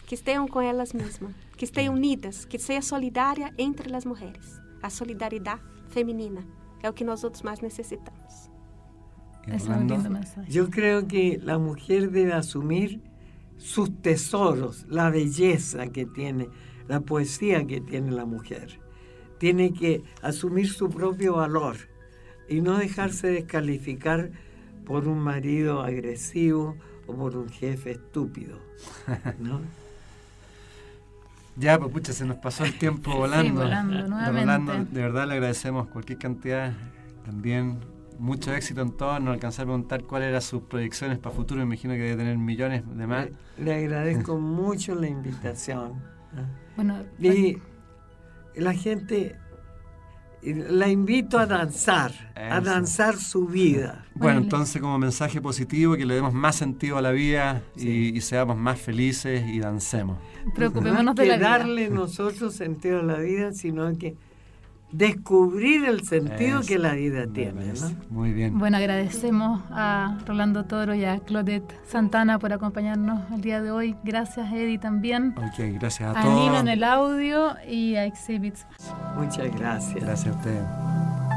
[0.09, 4.61] que estén con ellas mismas, que estén unidas, que sea solidaria entre las mujeres.
[4.81, 6.41] A solidaridad femenina
[6.79, 8.51] es lo que nosotros más necesitamos.
[10.49, 13.03] Yo creo que la mujer debe asumir
[13.57, 16.49] sus tesoros, la belleza que tiene,
[16.87, 18.81] la poesía que tiene la mujer.
[19.39, 21.77] Tiene que asumir su propio valor
[22.49, 24.31] y no dejarse descalificar
[24.89, 26.74] por un marido agresivo
[27.07, 28.59] o por un jefe estúpido.
[29.39, 29.61] ¿no?
[31.57, 33.61] ya, pues pucha, se nos pasó el tiempo volando.
[33.61, 34.95] Sí, volando, nuevamente.
[34.95, 36.72] de verdad le agradecemos cualquier cantidad.
[37.26, 37.80] También
[38.18, 39.20] mucho éxito en todo.
[39.20, 41.59] No alcanzar a preguntar cuáles eran sus proyecciones para futuro.
[41.59, 43.28] Me imagino que debe tener millones de más.
[43.59, 46.01] Le, agradezco mucho la invitación.
[46.76, 47.59] Bueno, y
[48.55, 49.36] la gente
[50.43, 54.05] la invito a danzar, a danzar su vida.
[54.14, 58.57] Bueno, entonces como mensaje positivo, que le demos más sentido a la vida y, seamos
[58.57, 60.18] más felices y dancemos.
[60.55, 64.16] Preocupémonos de la darle nosotros sentido a la vida, sino que
[64.93, 67.72] descubrir el sentido que la vida tiene.
[68.11, 68.59] Muy bien.
[68.59, 73.97] Bueno, agradecemos a Rolando Toro y a Claudette Santana por acompañarnos el día de hoy.
[74.05, 75.34] Gracias, Eddie, también.
[75.36, 76.41] Ok, gracias a, a todos.
[76.41, 78.66] Nino en el audio y a Exhibits.
[79.16, 80.05] Muchas gracias.
[80.05, 81.28] Gracias a usted.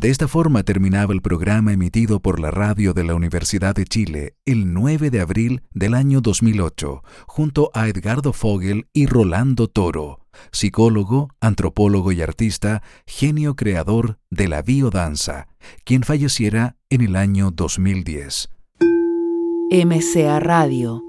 [0.00, 4.34] De esta forma terminaba el programa emitido por la radio de la Universidad de Chile
[4.46, 10.20] el 9 de abril del año 2008, junto a Edgardo Fogel y Rolando Toro,
[10.52, 15.48] psicólogo, antropólogo y artista, genio creador de la biodanza,
[15.84, 18.48] quien falleciera en el año 2010.
[19.70, 21.02] MCA Radio,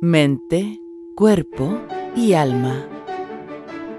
[0.00, 0.78] mente,
[1.14, 1.78] cuerpo
[2.16, 2.99] y alma.